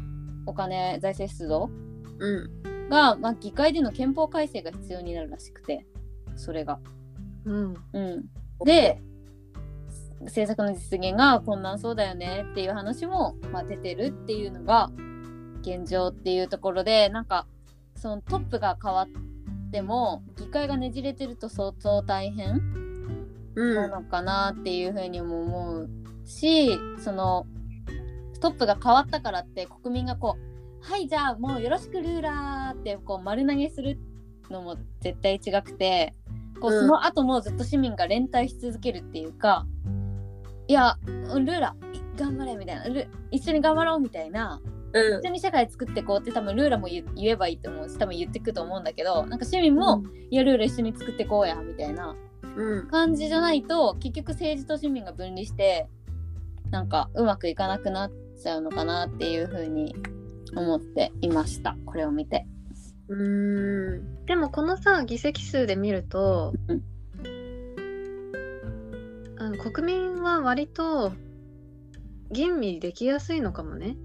[0.48, 1.70] お金財政出動？
[2.18, 2.88] うん。
[2.88, 5.86] が、まあ、議会での憲法改正が必要になるらしくて
[6.36, 6.80] それが。
[7.44, 7.74] うん。
[7.92, 8.24] うん、
[8.64, 9.00] で
[10.22, 14.90] 政策の実現が困難そうだよねっていう話も、まあ、出てるっていうのが
[15.60, 17.46] 現状っていうところでなんか
[17.94, 22.60] そのトップが変わっても議会がねじれてると相当大変
[23.54, 25.90] うなんのかなっていうふうにも思う
[26.24, 27.46] しその
[28.40, 30.48] トップが変わったからって国民がこう
[30.80, 33.98] 「はいじゃあもうよろしくルーラー」ってこう丸投げする
[34.50, 36.14] のも絶対違くて
[36.60, 36.80] こううん。
[36.80, 39.66] その後もずっと市民が連帯し続けるっていうか
[40.68, 44.60] 「いやルーラー頑張れ」みたいなル「一緒に頑張ろう」みたいな
[44.92, 45.18] うん。
[45.20, 52.14] 一緒に社会作っていこうって多分ルーラーも言言えばいいと思うし多分言ってくと思うんだけどなんか市民も「いやルーラー一緒に作っていこうや」みたいな。
[52.56, 52.88] うん。
[52.88, 55.88] 感じじゃないと結局政治と市民が分離して
[56.70, 59.94] なんかうまくいかなくなっちゃうのかなっていうふうに
[60.56, 61.76] 思っていました。
[61.84, 62.46] これを見て。
[63.08, 64.24] うん。
[64.26, 66.82] でもこのさ議席数で見ると、うん。
[69.38, 71.12] あの国民は割と
[72.30, 73.96] 吟味できやすいのかもね。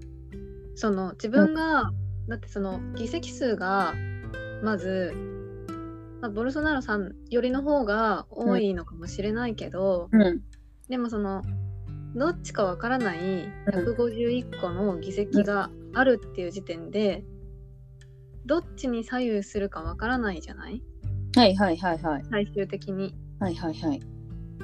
[0.76, 1.92] その自分が、
[2.28, 3.94] だってその議席数が
[4.62, 5.12] まず、
[6.20, 10.40] まあ、ボルソナロさんよりの方が多いのかもしれないけど、うん。
[10.88, 11.42] でもその
[12.14, 13.18] どっちかわからない
[13.66, 17.24] 151個の議席があるっていう時点で、
[18.46, 20.82] どっちに左右するかわからないじゃない？
[21.36, 23.14] はいはいはいはい最終的に。
[23.40, 24.00] はいはいはい。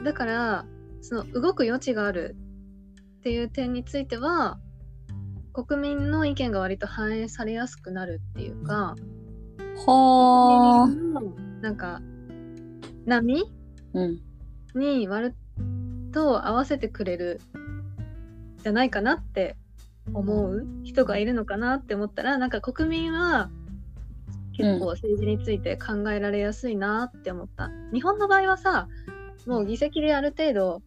[0.04, 0.66] だから
[1.00, 2.36] その動く余地がある
[3.18, 4.58] っていう点については
[5.52, 8.94] 国民の意見が割と反映されやすくなるっていうか
[9.84, 10.86] ほー。
[10.86, 11.22] 国民の
[11.60, 12.00] なんか
[13.06, 13.42] 波？
[13.94, 14.20] うん
[14.74, 15.34] に割
[16.10, 17.40] と合わせてくれる
[18.62, 19.56] じゃないかなって
[20.12, 23.50] 思う人がいるのかなって思ったらなんか国民は
[24.52, 28.88] 結構政治について考えられやすいなって思った、日本の場合はさ
[29.46, 30.82] もう議席である程度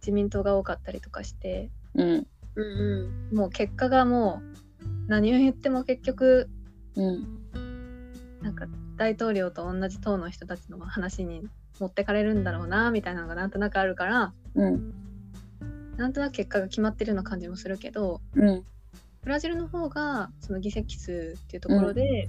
[0.00, 3.36] 自民党が多かったりとかしてうんうん。
[3.36, 6.48] もう結果がもう何を言っても結局
[6.94, 7.42] うん。
[8.40, 8.66] なんか
[8.96, 11.42] 大統領と同じ党の人たちの話に
[11.80, 14.94] 持ってかれるんだろうなみたいなのがなんとなくあるからうん。
[15.96, 18.64] なんとなく結果が決まってるような感じもするけどうん。
[19.22, 22.28] ブラジルの方がその議席数っていうところで、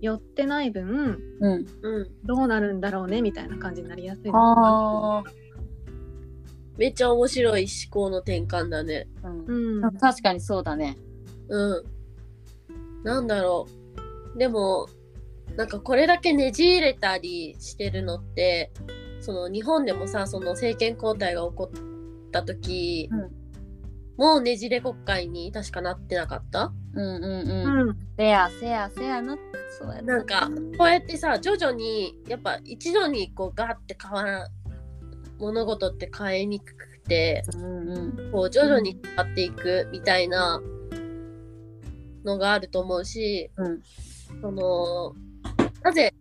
[0.00, 1.66] 寄ってない分うん。
[1.82, 5.24] うんどうなるんだろうねみたいな感じになりやすいのか
[6.76, 9.08] めっちゃ面白い思考の転換だね。
[9.24, 9.28] あ。
[9.28, 9.84] うん。
[9.84, 9.98] うん。
[9.98, 10.96] 確かにそうだね。
[11.48, 11.84] うん。
[13.02, 13.66] なんだろ
[14.34, 14.38] う。
[14.38, 14.88] でも
[15.56, 18.72] なんかこれだけねじ入れたりしてるのって
[19.20, 23.30] その日本でもさその政権交代が起こった時、うん
[24.18, 26.72] もうねじれ国会に確かなってなかった？
[26.92, 27.90] うんうんううん。
[27.90, 29.38] んせやせやせやな。
[29.78, 34.48] そうやなんかこうやってさ徐々にやっぱ一度にこうガーって変わら
[35.38, 38.32] 物事って変えにくくてうんうん。
[38.32, 40.60] こう徐々に変わっていくみたいな
[42.24, 43.80] のがあると思うし、うん。
[44.40, 45.14] その
[45.82, 46.14] なぜ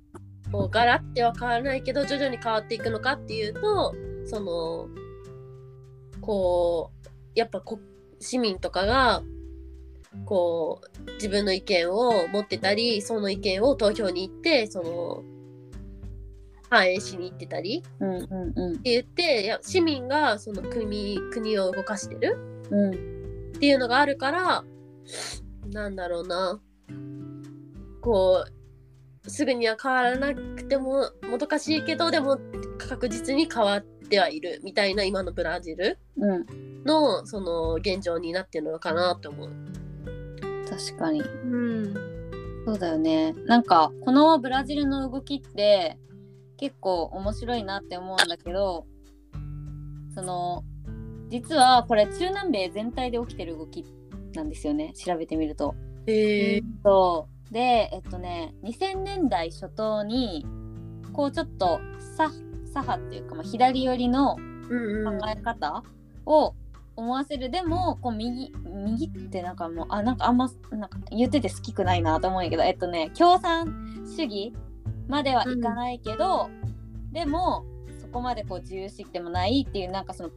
[0.52, 3.94] こうガラッては変わらないけど徐々に変わっていくのかっていうと
[4.26, 4.88] その
[6.22, 7.80] こうやっぱこ
[8.20, 9.22] 市民とかが
[10.26, 15.24] こう自分の意見を持ってたりその意見を投票に行ってその
[16.70, 18.74] 反映しに行ってたりうんうんうん。
[18.74, 22.38] って言っていや市民がその国国を動かしてる
[22.70, 22.92] うん。
[22.92, 22.96] っ
[23.60, 24.64] ていうのがあるから
[25.72, 26.60] なんだろうな。
[28.02, 28.57] こう
[29.28, 32.38] すぐには変わらなくてももどかしいけどでも
[32.78, 36.46] 確実に変わってはいるみたいな今のブラジルうん。
[36.86, 39.50] のその現状になってるのかなって思う。
[40.70, 41.94] 確かにうん
[42.66, 45.98] そうだよねなんかこのブラジルの動きって
[46.58, 48.86] 結構面白いなって思うんだけど
[50.14, 50.64] その
[51.30, 53.86] 実はこれ中南米全体で起きてる動き
[54.34, 55.76] なんですよね調べてみると。
[56.08, 60.46] えー、そうでえっとね2000年代初頭に
[61.14, 61.80] こうちょっと
[62.16, 64.38] 左左派っていうか、まあ、左寄りの
[64.70, 65.84] うんうん考え方
[66.26, 66.54] を
[66.96, 74.52] 思わせる、でもこう右右ってなんかもうあなんかあんまなんか言ってて好きくないなと思うんやけどえっとね共産主義
[75.08, 76.50] まではいかないけど、
[77.12, 77.66] でも
[78.02, 80.30] そこまでこう自由主義でもないっていうなんかその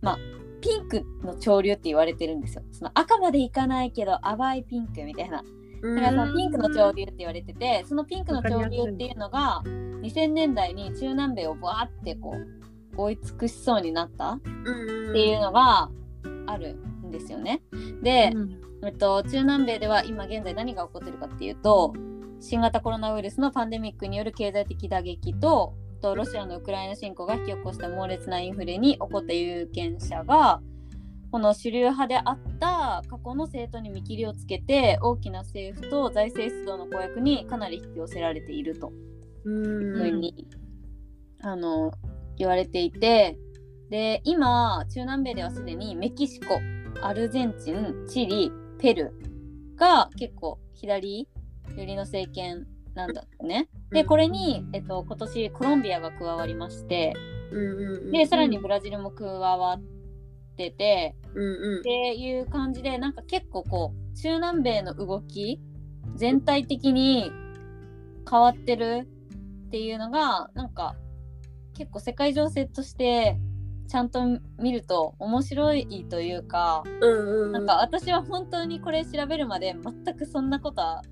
[0.00, 0.18] まあ
[0.60, 2.62] ピンクの潮流って言われてるんですよ。
[2.72, 5.44] その赤までいかないけど淡いピンクみたいな。
[5.86, 9.62] うんだからそのピンクの潮流って言われててそのピンクの潮流っていうのが
[10.02, 15.90] 2000年代に中南米をバーってこう追い尽くしそうになったうんっていうのが
[16.46, 16.74] ある
[17.06, 17.62] んですよね。
[18.02, 18.32] で、
[18.84, 21.92] えっと、中南米では今現在何が起こってるかっていうと
[22.40, 30.60] 新型コロナウイルスのパンデミックによる経済的打撃ととロシアのウクライナ侵攻が引き起こした猛烈なインフレに起こった有権者が
[31.36, 38.90] この主流派であった過去の政党に見切りをつけて大きな政府と財政出動の公約にかなり引き寄せられていると。
[39.44, 39.54] うん。
[39.54, 40.48] いうふうに、
[41.42, 41.92] あの
[42.38, 43.36] 言われていて。
[43.90, 46.58] で今中南米ではすでにメキシコ
[47.02, 51.28] アルゼンチンチリペルーが結構左
[51.76, 53.68] 寄りの政権なんだってね。
[53.90, 57.12] でこれに、えっと、今年コロンビアが加わりまして。
[58.10, 59.95] でさらにブラジルも加わっ
[60.56, 61.80] ててうんうん。
[61.80, 65.60] っていう感じでなんか結構こう中南米の動き
[66.14, 67.30] 全体的に
[68.28, 69.08] 変わってる
[69.66, 70.96] っていうのがなんか
[71.74, 73.38] 結構世界情勢として
[73.88, 74.20] ちゃんと
[74.58, 81.02] 見ると面白いというかうんうんなんか私は本当にこれ調べるまで全くそんなことあ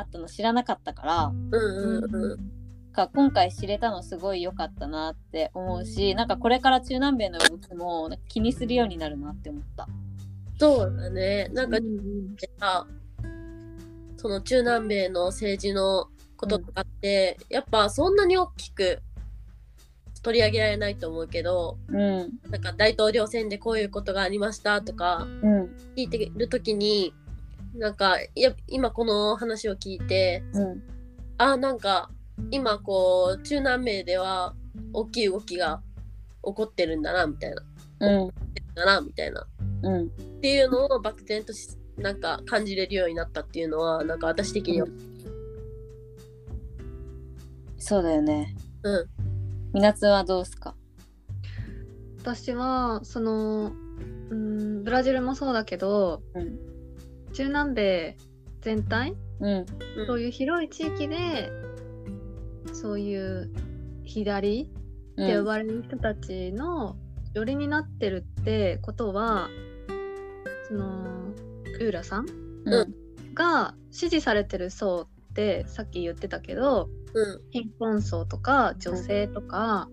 [0.00, 1.24] ったの知らなかったから。
[1.26, 2.59] うんうんうん
[2.90, 9.88] か今回知れたのすごい良かったなって思うしなんかこれから中南米の動きも気にするようになるなって思った。
[10.58, 11.48] そうだね。
[11.52, 12.86] なんかうんさ
[14.18, 19.00] その中南米の政治のこととかって、やっぱそんなに大きく
[20.22, 22.30] 取り上げられないと思うけどうん。
[22.50, 25.62] なんか大統領選でこういうことがありましたとかうん。
[25.96, 27.14] 聞いてる時に
[27.74, 30.82] なんかいや今この話を聞いてうん。
[31.38, 32.10] あなんか
[32.50, 34.54] 今こう中南米では
[34.92, 35.82] 大きい動きが
[36.44, 37.62] 起こってるんだなみたいな。
[38.00, 38.30] うん。
[38.74, 39.46] だなみたいな。
[39.82, 40.06] うん。
[40.06, 40.08] っ
[40.40, 44.88] ていうのを漠然としなんか感じれるようになったっていうのはなんか私的には。
[47.78, 48.54] そうだよね。
[48.82, 49.06] うん。
[49.74, 50.74] みなつはどうすか？
[52.20, 53.72] 私はその
[54.30, 56.58] うんブラジルもそうだけどうん。
[57.32, 58.16] 中南米
[58.60, 59.66] 全体うん。
[60.06, 61.50] そういう広い地域で
[62.80, 63.50] そういう
[64.04, 66.96] 左って呼ばれる人たちの
[67.34, 69.48] 寄りになってるってことは
[70.66, 71.34] その
[71.80, 72.26] ウーラさん
[72.64, 72.94] うん。
[73.34, 77.40] が支持されてる層ってさっき言ってたけどうん。
[77.50, 79.88] 貧困層とか女性とか、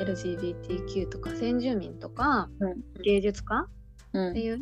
[0.00, 3.02] LGBTQ とか先住民とか、うん。
[3.02, 3.66] 芸術家
[4.12, 4.30] うん。
[4.30, 4.58] っていう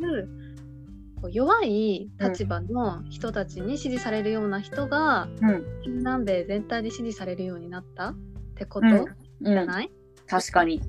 [1.28, 5.64] 弱い立場の人たちに支持されるような人が、うん。
[5.82, 8.14] 中南米全体で支持されるようになったっ
[8.54, 9.06] てことうん。
[9.44, 9.90] じゃない、
[10.26, 10.80] 確かに。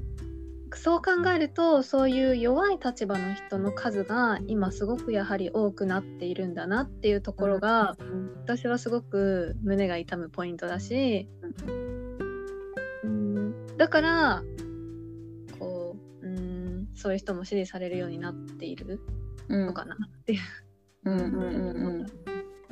[0.73, 7.97] そう考えるとそういう弱い立場の人の数が今すごくやはり多くなっているんだなっていうところが、
[8.43, 11.27] 私はすごく胸が痛むポイントだし、
[13.03, 14.43] うん、だから
[15.59, 19.01] こう、うん、そういう人も支持されるようになっている。
[19.15, 20.39] うんのかなっていう。
[21.05, 22.05] うんうんうん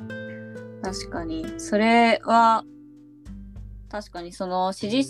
[0.00, 0.08] う
[0.78, 0.82] ん。
[0.82, 1.44] 確かに。
[1.58, 2.64] それは、
[3.88, 5.04] 確かにその支持、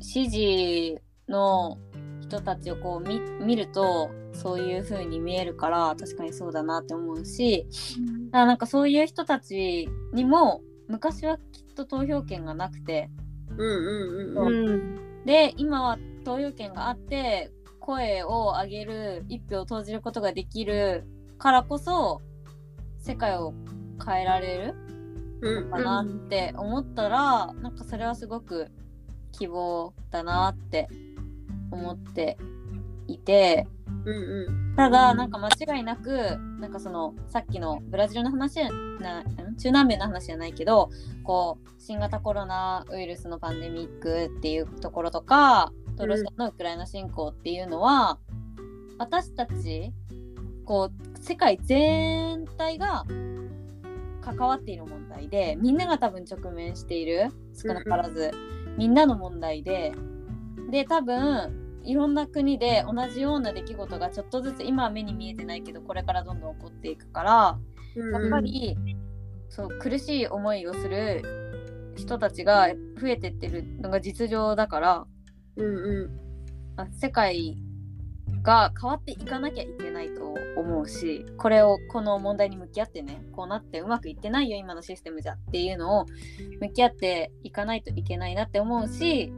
[0.00, 1.78] 支持の
[2.20, 7.66] 人たちをこう見見ると、そういう風に見えるから、確かにそうだなって思うし、
[8.26, 13.10] だからなんかそういう人たちにも、昔はきっと投票権がなくて、
[13.56, 17.50] うんうんそううんで今は投票権があって
[17.90, 21.04] 声を上げる一票を投じることができる
[21.38, 22.22] からこそ
[23.00, 23.52] 世界を
[24.04, 24.74] 変えられる
[25.42, 28.68] うんうんかなって思ったら、なんかそれはすごく
[29.32, 30.86] 希望だなって
[31.70, 32.36] 思って
[33.08, 33.66] いて
[34.04, 34.76] うんうん。
[34.76, 38.62] ただなんか間違いなくなんかそのさっきのブラジルの話
[39.00, 39.24] な
[39.58, 40.90] 中南米の話じゃないけど
[41.24, 48.18] こう新型コロナウイルスのパンデミックっていうところとかとロシアのウクライナ侵攻っていうのは、
[48.98, 49.92] 私たち
[50.64, 53.04] こう世界全体が
[54.22, 58.30] 関わっている問題でみんなが多分直面している少なからず、
[58.76, 59.92] みんなの問題で
[60.70, 67.58] で多分いろんな国で同じような出来事がちょっとずつ今は目に見えてないけどこれからどんどん起こっていくから
[68.12, 68.76] やっぱり、
[69.48, 72.68] そう苦しい思いをする人たちが
[73.00, 75.06] 増えてってるのが実情だから
[75.60, 76.20] うんうん。
[76.76, 77.56] あ世界
[78.42, 86.06] が変わっていかなきゃいけないと思うしこれをこの問題に向き合ってねこうなってうまくいってないよ今のシステムじゃっていうのを
[86.60, 89.32] 向き合っていかないといけないなって思うし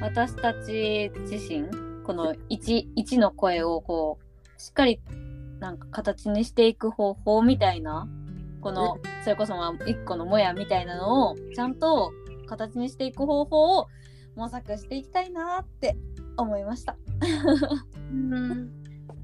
[0.00, 1.68] 私たち自身
[2.04, 5.00] この 1, 1の声をこうしっかり
[5.58, 8.08] なんか形にしていく方法みたいな
[8.60, 12.12] このそれこそ1個のもやみたいなのをちゃんと
[12.46, 13.88] 形にしていく方法を
[14.38, 15.96] 模索していきたいなって
[16.36, 16.96] 思いました。
[18.10, 18.70] うん。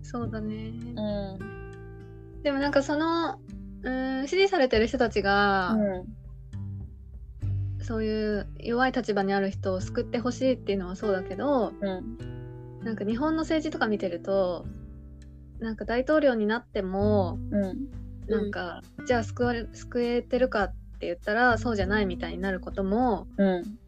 [0.02, 0.72] そうだね。
[0.96, 2.42] うん。
[2.42, 3.38] でもなんかその
[3.82, 3.90] う
[4.22, 5.78] ん支持されてる人たちが、う
[7.80, 7.84] ん。
[7.84, 14.64] そういう弱い立場にある人を救ってほしいっていうのはそうだけどうんなんか日本の政治とか見てると
[15.58, 18.04] なんか大統領になってもうん。
[18.26, 23.78] なんか、じゃあ救われ救えてるかって言ったらそうじゃないみたいになることもうん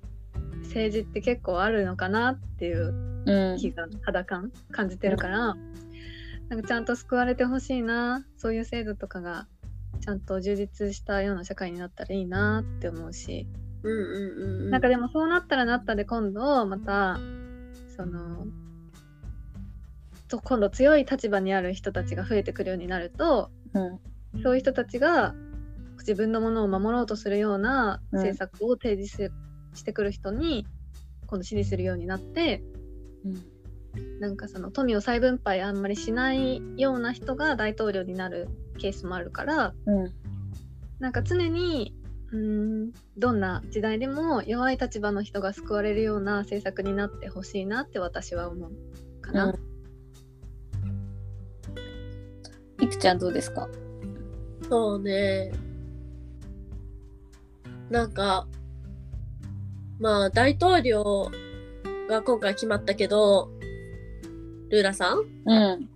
[0.66, 2.94] 政治って結構あるのかなっていう
[3.26, 3.56] うん。
[3.58, 5.56] 気が肌感感じてるから、
[6.48, 9.48] なんかちゃんと救われてほしいなそういう制度とかが
[10.00, 13.46] ちゃんと充実したような社会になったらいいなって思うし、
[13.82, 17.18] うんうんうんなんかでもそうなったらなったで今度また
[17.96, 18.46] その
[20.28, 24.42] と今度強い立場にある人たちが増えてくるようになるとうん。
[24.42, 25.34] そういう人たちが
[25.98, 28.18] 自分のものを守ろうとするようなうん。
[28.18, 29.32] 政策を提示す
[29.76, 30.66] してくる人に
[31.26, 32.62] 今度支持するようになって
[34.20, 38.48] なんかその富を再分配あんまりしないような人が大統領になる
[38.78, 40.12] ケースもあるからうん
[40.98, 41.94] なんか常に
[42.32, 42.38] うー
[42.86, 48.72] んどんな時代でも弱い立場の人が救われるような政策になってほしいなって私は思う
[49.20, 49.54] かな。
[52.80, 53.68] いくちゃんどうですか？
[54.68, 55.52] そうね。
[57.90, 58.46] なんか、
[59.98, 61.30] まあ、大統領
[62.08, 63.50] が今回決まったけど、
[64.70, 65.18] ルーラさん？
[65.18, 65.88] うん。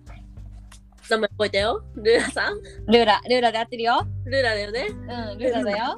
[1.09, 1.83] 名前覚えたよ？
[1.95, 2.61] ルーラさん？
[2.61, 4.07] ルーラルーラで合ってるよ。
[4.25, 4.87] ルーラだよね。
[4.89, 5.95] うんルーラだよ。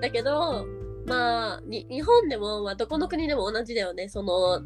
[0.00, 0.66] だけど、
[1.06, 4.08] まあ、に日本でも、まあ、どこの国でも同じだよね。
[4.08, 4.60] その、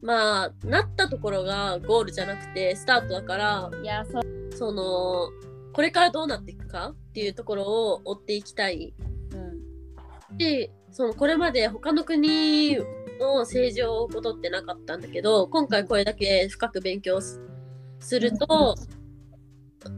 [0.00, 4.22] まあ、なったところがゴールじゃなくて、スタートだから、いやそう。
[4.54, 5.30] その、
[5.72, 8.94] これからどうなっていくかっていうところを追っていきたい。
[9.32, 10.38] うん。
[10.38, 17.40] し、そのこれまで他の国の政治をことってなかったんだけど、今回これだけ深く勉強す
[17.98, 18.76] すると、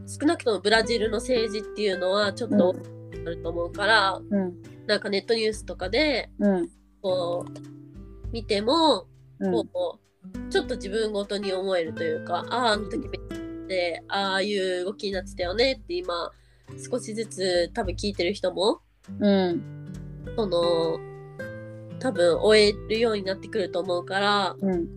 [0.07, 2.75] 少なくともブラジルの政治っていうのはちょっと
[3.27, 4.55] あると思うから、うん。
[4.87, 6.69] なんかネットニュースとかでうん。
[7.03, 9.05] こう見ても、
[9.39, 9.51] うん。
[9.67, 13.07] こうちょっと自分ごとに思えるというか、ああ、あの時
[13.67, 16.31] でああいう動きになってたよねって今
[16.91, 18.81] 少しずつ多分聞いてる人も
[19.19, 19.76] うん
[20.35, 20.99] その
[21.99, 24.87] 多分終えるようになってくると思うからうん。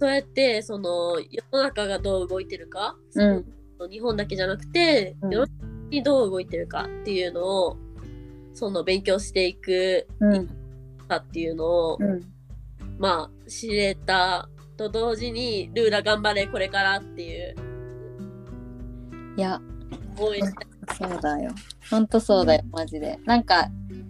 [0.00, 3.44] そうやってその世の中がどう動いてるか、うん。
[3.78, 5.30] その日本だけじゃなくて、うん。
[5.32, 5.52] 世の中
[5.90, 7.76] にどう動いてるかっていうのを
[8.54, 10.48] その勉強していくうん。
[11.08, 12.20] かっていうのを、うん。
[12.98, 17.54] まあ知れたと同時にルーラ頑張れこれからっていう
[19.36, 19.60] いや。
[20.18, 20.66] 応援したい
[20.98, 21.50] そうだよ。
[21.90, 23.18] ほんとそうだよマジで。
[23.24, 23.68] なんか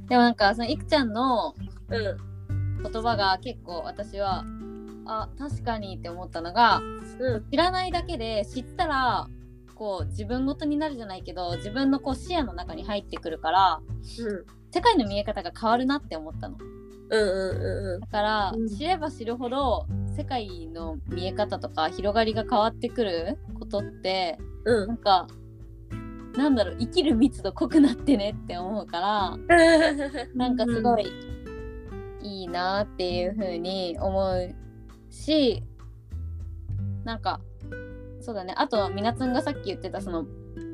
[0.08, 1.54] でもなんかそのいくちゃんの
[1.88, 2.82] うん。
[2.82, 4.44] 言葉が結構私は
[5.06, 6.80] あ確かにって思ったのが
[7.18, 7.50] うん。
[7.50, 9.28] 知らないだけで知ったら
[9.74, 13.80] こう自分ごとになるじゃないけど自分のこう視野の中に入ってくるから
[14.20, 14.44] うん。
[14.70, 16.56] 世界の見え方が変わるなって思ったの。
[17.10, 18.00] うんうんうん。
[18.00, 18.68] だから、うん。
[18.68, 24.88] 知れば知るほど世界の見え方とか広がりが変わってくることってうん。
[24.88, 25.26] なんか
[26.36, 29.36] なんだろう生きる密度濃くなってねって思うから
[30.34, 31.06] なんかすごい
[32.22, 34.54] いいなっていう風に思う
[35.10, 35.62] し
[37.04, 37.40] なんか
[38.20, 38.54] そうだね。
[38.56, 40.24] あとみなつんがさっき言ってたその、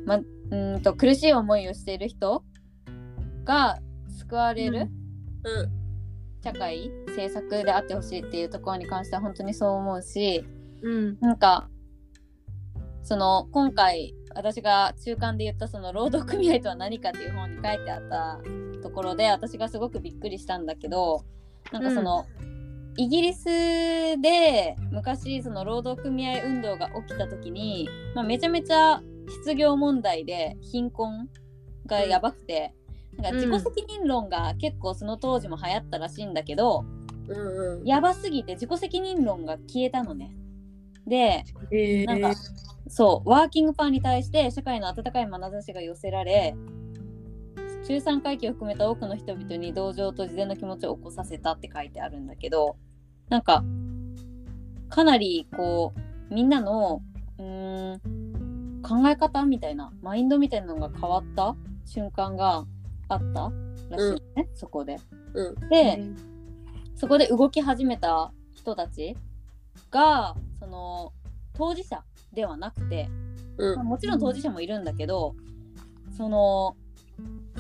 [0.05, 2.45] ま、うーんと苦しい思いをしている人
[3.45, 3.79] が
[4.19, 4.89] 救われるうん。
[6.45, 10.45] 社会政策であってほしいっていうところに関しては本当にそう思うし
[10.83, 11.19] うん。
[11.21, 11.69] なんか
[13.03, 18.41] その今回私が中間で言ったその労働組合とは何かっていう本に書いてあった
[18.83, 21.25] ところで私がすごくびっくりしたんだけど
[21.73, 22.27] なんかその、
[22.97, 23.45] イギリス
[24.21, 29.01] で昔その労働組合運動が起きた時に、まあ、めちゃめちゃ
[29.45, 31.29] 失業問題で貧困
[31.87, 32.75] がやばくて、
[33.17, 36.85] なんか自己責任論が結構その当時も流行ったらしいんだけど、
[37.29, 37.85] うんうん。
[37.85, 40.35] やばすぎて自己責任論が消えたのね。
[41.07, 42.33] でえなんか
[42.89, 46.55] そうワーキングパンに対して社会の温かい眼差しが寄せられ
[47.87, 52.77] 中産階級を含めた多くの人々に同情と事前の気持ちを起こさせたって書いてあるんだけど
[53.29, 53.65] なんか
[54.89, 55.93] かなりこ
[56.31, 57.03] うみんなの
[57.39, 58.29] うーん
[58.83, 62.65] 考え方みたいなマインドみたいなのが変わった瞬間が
[63.09, 63.51] あった
[63.91, 64.99] らしいのね、そこで。
[65.35, 65.69] うん。
[65.69, 66.03] で、
[66.95, 69.17] そこで動き始めた人たち
[69.91, 71.13] がその
[71.55, 72.03] 当事者
[72.33, 73.09] ではなくて、
[73.57, 75.35] うんまあもちろん当事者もいるんだけど
[76.17, 76.77] その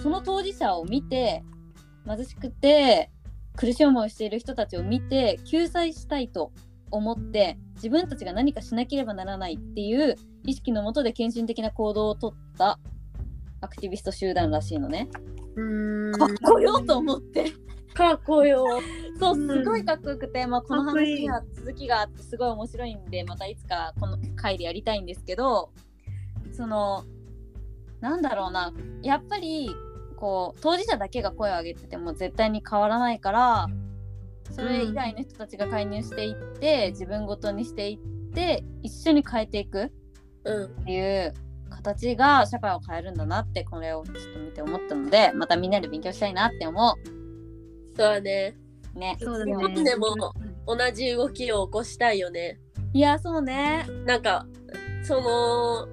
[0.02, 1.42] その当事者を見て
[2.06, 3.10] 貧しくて
[3.56, 6.52] 苦しい思いをしている人たちを見て救済したいと
[6.90, 12.78] 思って自分たちが何かしなければならないっていう意識のもとで献身的な行動をとった
[13.60, 15.08] アクティビスト集団らしいのね。
[15.56, 17.52] うんかっこよと思って。
[17.98, 18.64] かっこよ。
[19.18, 25.72] そううんすごいかっこよくて、まあ、この話には続きがあってすごい面白いんでまたいつかこの回でやりたいんですけど
[26.52, 27.02] その
[28.00, 28.72] なんだろうな
[29.02, 29.74] やっぱり
[30.14, 33.66] こう当事者だけが声を上げてても絶対に変わらないから
[34.52, 39.90] それ以外の人たちが介入していって自分ごとにしていって一緒に変えていく
[40.44, 40.64] うん。
[40.66, 41.34] っていう
[41.70, 47.17] 形が社会を変えるんだなってこれをちょっと見て思ったのでまたみんなで勉強したいなって思そ
[48.04, 48.56] うだね。
[48.94, 49.16] うね。
[49.20, 49.84] そうだね。
[49.84, 50.06] でも
[50.66, 52.58] 同じ動きを起こしたいよね。
[52.92, 53.86] いやそうね。
[54.06, 54.46] なんか、
[55.02, 55.88] その、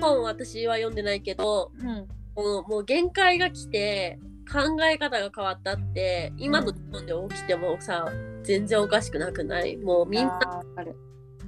[0.00, 2.06] 本私は読んでないけど、うん
[2.36, 4.18] もうもう限界が来て、
[4.52, 8.08] 考え方が変わったって、今の日本で起きてもさ、
[8.42, 9.76] 全然おかしくなくない？
[9.76, 10.62] もうみんな、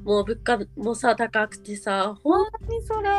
[0.04, 3.10] もう物価もさ、高くてさ、本当にそれ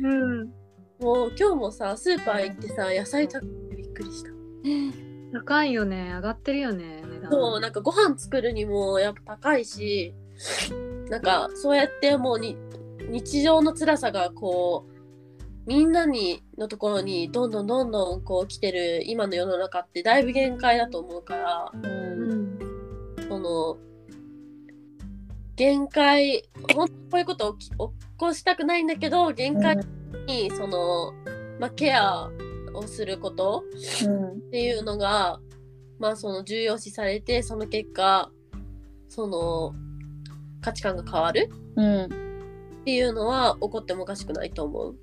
[0.00, 0.52] うん。
[1.00, 4.30] もう今日もさ、スーパー行ってさ、野菜高くてびっくりした。
[5.34, 6.12] 高いよね。
[6.14, 7.02] 上がってるよね。
[7.02, 10.14] 値段そう、なんかご飯作るにもやっぱ高いし、
[11.10, 12.56] なんかそうやってもうに
[13.10, 14.94] 日常の辛さがこう、
[15.66, 22.58] みんなにのところにどんどんどんどんこう来てる今の世の中ってだいぶ限界だと思うから、ううんん。
[23.28, 23.76] その、
[25.56, 27.70] 限界、本当こういうことを起
[28.16, 29.76] こしたくないんだけど、限界
[30.26, 31.12] にその、
[31.58, 32.30] まあ、ケア
[32.74, 33.64] をすること
[34.04, 35.40] うんっていうのが、
[35.98, 38.30] まあその重要視されて、その結果、
[39.08, 39.74] その
[40.60, 42.08] 価値観が変わるうんっ
[42.84, 44.96] ていうのは起こってもおかしくないと思う。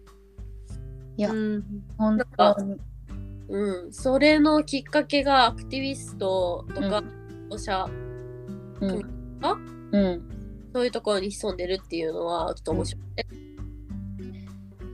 [1.17, 1.63] いやうん。
[1.97, 2.77] 本当に
[3.49, 3.93] うん。
[3.93, 7.89] それのきっかけがアクティビストとか、保護者、
[8.81, 9.57] うんあ
[9.91, 10.21] うん
[10.73, 13.25] そういうところに潜んでるっていうのはちょっと面白いね。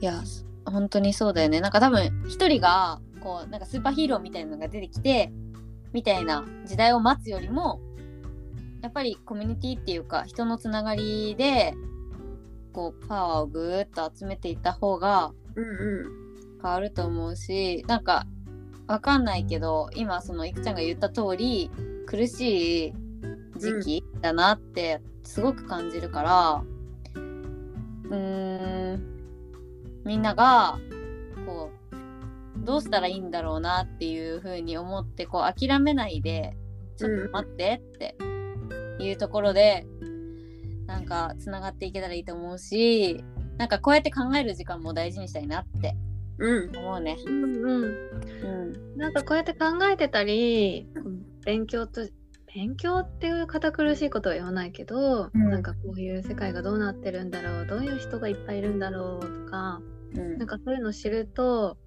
[0.01, 0.23] いや
[0.72, 5.32] 本当にそうだよねなんか多分一人がこうなんかスーパーヒーローみたいなのが出てきて
[5.93, 7.80] みたいな時代を待つよりも
[8.82, 11.74] やっぱりコミュニティっていうか人のつながりで
[12.74, 15.34] こうパワーをぐーっと集めていった方が。
[16.61, 18.26] 変わると思うしなんか
[18.88, 21.70] わかんないけど今そのいくちゃんが言った通り
[22.05, 22.93] 苦しい
[23.57, 26.63] 時期だなってすごく感じるから
[27.13, 29.16] うーん
[30.07, 30.79] みんなが
[31.45, 31.69] こ
[32.61, 36.55] うどうしたらいいんだろうなっていう風に思ってこう諦めないで
[36.97, 39.85] ちょっと待ってっていうところで、
[40.87, 43.23] なんかつながっていけたらいいと思うし
[43.57, 45.95] なんかこうやって考える時間も大事にしたいなって
[46.39, 46.77] うん。
[46.77, 47.17] 思うね。
[47.25, 47.83] うんうん。
[47.83, 47.87] う
[48.95, 48.97] ん。
[48.97, 50.87] なんかこうやって考えてたり、
[51.45, 52.07] 勉強と、
[52.53, 59.81] 勉強っていう堅苦しいことは言わないけど、うんなんかこういう世界がどうなってるんだろう、どういう人がいっぱいいるんだろうとか、
[60.15, 60.37] うん。
[60.37, 61.77] なんかそういうのを知ると、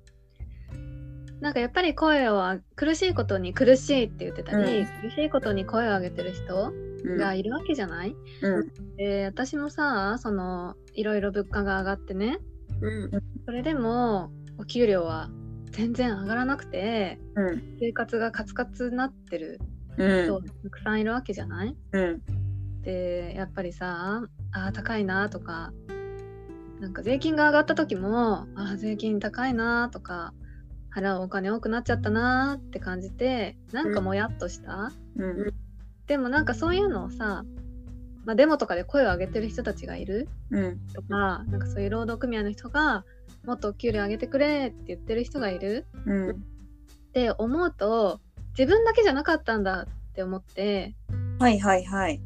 [1.40, 4.86] なんかやっぱり声をあ苦しいことに苦しいって言ってたり、うん。
[5.02, 6.70] 苦しいことに声を上げてる人
[7.04, 7.16] うん。
[7.16, 8.96] がいるわけじゃない、うん。
[8.96, 12.38] で私もさそのいろいろ物価が上がってね
[12.82, 13.10] うん。
[13.46, 15.30] それでもお給料は
[15.70, 17.62] 全然上がらなくてうん。
[17.80, 19.58] 生活がカツカツになってる
[19.96, 20.24] うん。
[20.24, 21.74] 人たくさんいるわけじゃない？
[21.92, 22.22] うん。
[22.82, 25.72] でやっぱりさあー高いなとか
[26.80, 30.32] なんか税金が上がった時もあー税金高いなとか
[30.94, 35.54] 払うお金多くなっちゃったなって感じてなんかもやっとした、うん。
[36.06, 37.44] でもなんかそういうのをさ、
[38.24, 40.80] まあ、デモとかで声を上げてる人たちがいるうん。
[40.94, 43.04] とかなんかそういう労働組合の人が
[43.44, 46.30] もっとお給料上げてくれって言ってる人がいるうん。
[46.30, 46.34] っ
[47.12, 48.20] て思うと
[48.58, 50.94] 自分だけじゃなかったんだって思って
[51.38, 52.20] はいはいはい。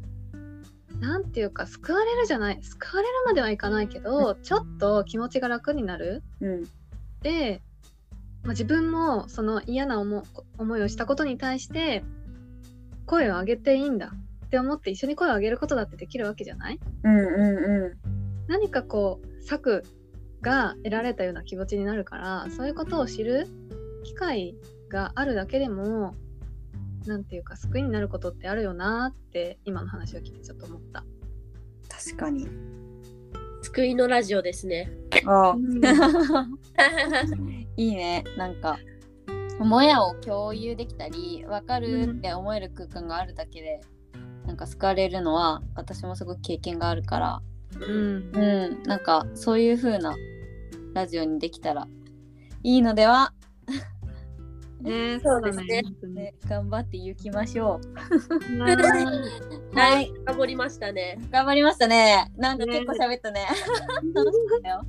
[1.05, 6.23] なんていうか救われるじゃない救われるまではいかないけどちょっと気持ちが楽になる。
[6.41, 6.63] うん。
[7.21, 7.61] で
[8.43, 10.23] まあ、自分もその嫌な思
[10.57, 12.03] 思いをしたことに対して
[13.05, 14.11] 声を上げていいんだ。
[14.45, 16.79] って思って一緒に声を上げることだってできるわけじゃない？
[17.03, 17.97] うんう
[18.47, 19.83] 何かこう策
[20.41, 23.47] が得られたような気持ちになるからそういうことを知る
[24.03, 24.55] 機会
[24.89, 26.13] があるだけでも
[27.07, 31.03] なんていうか救いになることってあるよなって今の話を聞いてちょっと思った。
[31.89, 32.47] 確かに。
[33.63, 34.91] 救いのラジオですね。
[35.25, 35.83] あうん
[37.77, 38.23] いいね。
[38.37, 38.77] なんか、
[39.59, 43.81] もやを共有できたり、分かるって思える空間があるだけで、
[44.45, 47.41] なんか救われるのは、私もすごく経験があるから、
[47.79, 50.15] うんうん、なんかそういう風な
[50.93, 51.87] ラジオにできたら
[52.63, 53.33] いいのでは、
[54.81, 55.81] ねそうですね
[56.13, 58.61] ね、頑張って行きましょう。
[58.61, 58.75] はい
[59.75, 61.17] はい、深掘りましたね。
[61.31, 62.31] 頑張りましたね。
[62.37, 63.45] なんかね結構喋ったね。
[64.13, 64.85] 楽しかったよ。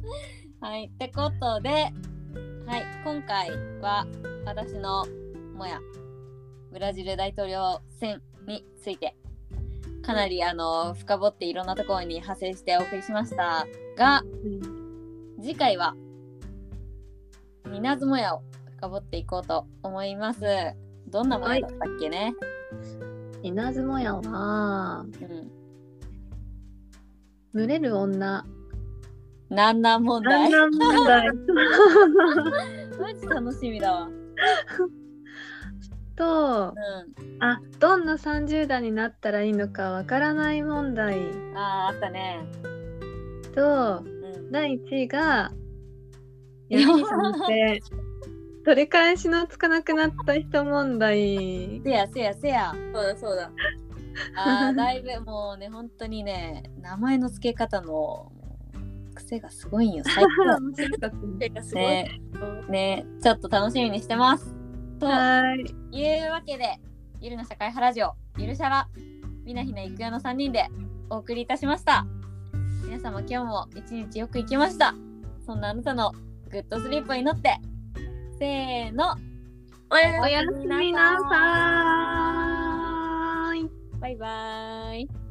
[0.60, 4.06] はい、ってことで、はい、今回は
[4.44, 5.06] 私の
[5.54, 5.80] もや
[6.72, 9.16] ブラジル大統領選について
[10.02, 13.66] かなりあの深掘っていろんなところに派生してお送りしました
[13.96, 14.22] が
[15.40, 15.94] 次回は
[17.72, 18.42] 稲妻屋を
[18.76, 20.42] 深掘っていこうと思います。
[21.08, 22.34] どんなもやだったっけね、
[23.42, 25.50] 稲妻屋はうん、
[27.52, 28.44] 群れる女。
[29.48, 30.50] なんなん問題？
[30.50, 31.28] なんなん問題？
[32.98, 34.08] マジ楽しみだわ。
[36.16, 36.74] とう
[37.40, 41.18] あどんな30代になったらいいのかわからない問題。
[41.54, 42.44] あ、あったね。
[43.54, 44.08] とう
[44.40, 44.50] ん。
[44.50, 45.52] 第1位が
[46.68, 47.82] 闇に染まって
[48.66, 52.74] 取り返しのつかなくなった人問題せやせやせや。
[52.92, 53.52] そうだそうだ。
[54.34, 58.32] ああ、だいぶもうね、本当にね、名前の付け方の
[59.14, 60.02] 癖がすごいんよ。
[60.04, 60.58] 最高。
[60.74, 60.90] ね
[61.38, 61.84] てかすごい。
[61.84, 62.20] ね
[62.68, 64.52] ねちょっと楽しみにしてます。
[64.98, 65.54] とは
[65.92, 66.80] いいうわけで、
[67.20, 68.88] ゆるの社会派ラジオ、ゆるしゃら、
[69.44, 70.66] みなひないくよの3人で
[71.08, 72.04] お送りいたしました。
[72.84, 74.92] 皆様今日も一日よく生きました。
[75.46, 76.10] そんなあなたの
[76.50, 77.60] good sleep を祈って、
[78.38, 79.14] せーの、
[79.90, 83.70] おやすみなさーい。
[83.98, 85.25] バイバーイ。